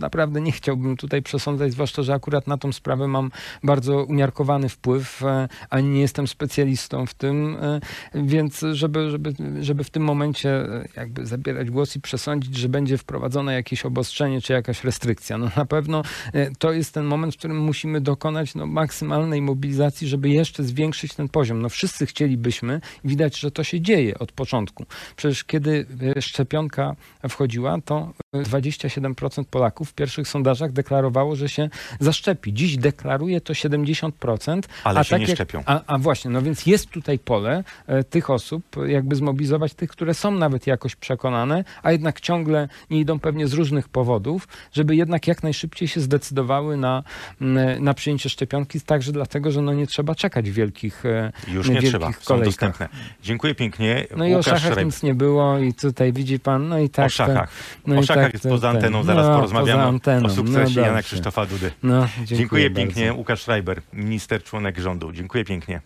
naprawdę 0.00 0.40
nie 0.40 0.52
chciałbym 0.52 0.96
tutaj 0.96 1.22
przesądzać, 1.22 1.72
zwłaszcza, 1.72 2.02
że 2.02 2.14
akurat 2.14 2.46
na 2.46 2.56
tą 2.58 2.72
sprawę 2.72 3.08
mam 3.08 3.30
bardzo 3.62 4.04
umiarkowany 4.04 4.68
wpływ, 4.68 5.22
e, 5.22 5.48
ani 5.70 5.88
nie 5.88 6.00
jestem 6.00 6.26
specjalistą 6.26 7.06
w 7.06 7.14
tym, 7.14 7.56
e, 7.60 7.80
więc 8.14 8.64
żeby, 8.72 9.10
żeby, 9.10 9.34
żeby 9.60 9.84
w 9.84 9.90
tym 9.90 10.02
momencie 10.02 10.66
jakby 10.96 11.26
zabierać 11.26 11.70
głos 11.70 11.96
i 11.96 12.00
przesądzić, 12.00 12.56
że 12.56 12.68
będzie 12.68 12.98
wprowadzone 12.98 13.21
jakieś 13.52 13.84
obostrzenie 13.84 14.40
czy 14.40 14.52
jakaś 14.52 14.84
restrykcja. 14.84 15.38
No 15.38 15.50
na 15.56 15.64
pewno 15.64 16.02
e, 16.32 16.50
to 16.50 16.72
jest 16.72 16.94
ten 16.94 17.04
moment, 17.04 17.34
w 17.34 17.38
którym 17.38 17.58
musimy 17.58 18.00
dokonać 18.00 18.54
no, 18.54 18.66
maksymalnej 18.66 19.42
mobilizacji, 19.42 20.08
żeby 20.08 20.28
jeszcze 20.28 20.64
zwiększyć 20.64 21.14
ten 21.14 21.28
poziom. 21.28 21.62
No 21.62 21.68
wszyscy 21.68 22.06
chcielibyśmy, 22.06 22.80
widać, 23.04 23.38
że 23.38 23.50
to 23.50 23.64
się 23.64 23.80
dzieje 23.80 24.18
od 24.18 24.32
początku. 24.32 24.86
Przecież 25.16 25.44
kiedy 25.44 25.86
e, 26.16 26.22
szczepionka 26.22 26.96
wchodziła, 27.28 27.78
to 27.84 28.12
e, 28.34 28.42
27% 28.42 29.44
Polaków 29.44 29.90
w 29.90 29.94
pierwszych 29.94 30.28
sondażach 30.28 30.72
deklarowało, 30.72 31.36
że 31.36 31.48
się 31.48 31.68
zaszczepi. 32.00 32.52
Dziś 32.52 32.76
deklaruje 32.76 33.40
to 33.40 33.52
70%. 33.52 34.62
Ale 34.84 35.00
a 35.00 35.04
się 35.04 35.10
tak 35.10 35.20
nie 35.20 35.26
jak- 35.26 35.36
szczepią. 35.36 35.62
A, 35.66 35.80
a 35.86 35.98
właśnie, 35.98 36.30
no 36.30 36.42
więc 36.42 36.66
jest 36.66 36.90
tutaj 36.90 37.18
pole 37.18 37.64
e, 37.86 38.04
tych 38.04 38.30
osób, 38.30 38.62
e, 38.76 38.90
jakby 38.90 39.16
zmobilizować 39.16 39.74
tych, 39.74 39.90
które 39.90 40.14
są 40.14 40.30
nawet 40.30 40.66
jakoś 40.66 40.96
przekonane, 40.96 41.64
a 41.82 41.92
jednak 41.92 42.20
ciągle 42.20 42.68
nie 42.90 43.00
idą 43.00 43.11
pewnie 43.18 43.46
z 43.48 43.52
różnych 43.52 43.88
powodów, 43.88 44.48
żeby 44.72 44.96
jednak 44.96 45.26
jak 45.26 45.42
najszybciej 45.42 45.88
się 45.88 46.00
zdecydowały 46.00 46.76
na, 46.76 47.02
m, 47.40 47.58
na 47.84 47.94
przyjęcie 47.94 48.28
szczepionki, 48.28 48.80
także 48.80 49.12
dlatego, 49.12 49.50
że 49.50 49.62
no 49.62 49.72
nie 49.74 49.86
trzeba 49.86 50.14
czekać 50.14 50.50
wielkich 50.50 51.06
e, 51.06 51.32
Już 51.48 51.68
nie 51.68 51.72
wielkich 51.74 51.90
trzeba, 51.90 52.12
są 52.12 52.18
kolejkach. 52.24 52.46
dostępne. 52.48 52.88
Dziękuję 53.22 53.54
pięknie. 53.54 54.06
No 54.16 54.26
i 54.26 54.34
o 54.34 54.42
szachach 54.42 54.84
nic 54.84 55.02
nie 55.02 55.14
było 55.14 55.58
i 55.58 55.74
tutaj 55.74 56.12
widzi 56.12 56.40
pan, 56.40 56.68
no 56.68 56.78
i 56.78 56.88
tak. 56.90 57.06
o 57.06 57.08
szachach. 57.08 57.50
no 57.86 57.98
o 57.98 58.02
szachach 58.02 58.24
tak 58.24 58.32
jest 58.32 58.48
poza 58.48 58.68
ten. 58.68 58.76
anteną, 58.76 59.02
zaraz 59.04 59.26
No, 59.26 59.34
porozmawiamy 59.34 59.82
anteną. 59.82 60.26
o 60.26 60.30
sukcesie 60.30 60.80
no 60.80 60.86
Jana. 60.86 61.02
Krzysztofa 61.02 61.46
Dudy. 61.46 61.70
No, 61.82 62.06
dziękuję, 62.16 62.38
Dziękuję 62.38 62.70
pięknie. 62.70 63.12
Łukasz 63.14 63.42
Schreiber, 63.42 63.82
minister, 63.92 64.42
członek 64.42 64.78
rządu. 64.78 65.12
Dziękuję 65.12 65.44
pięknie. 65.44 65.80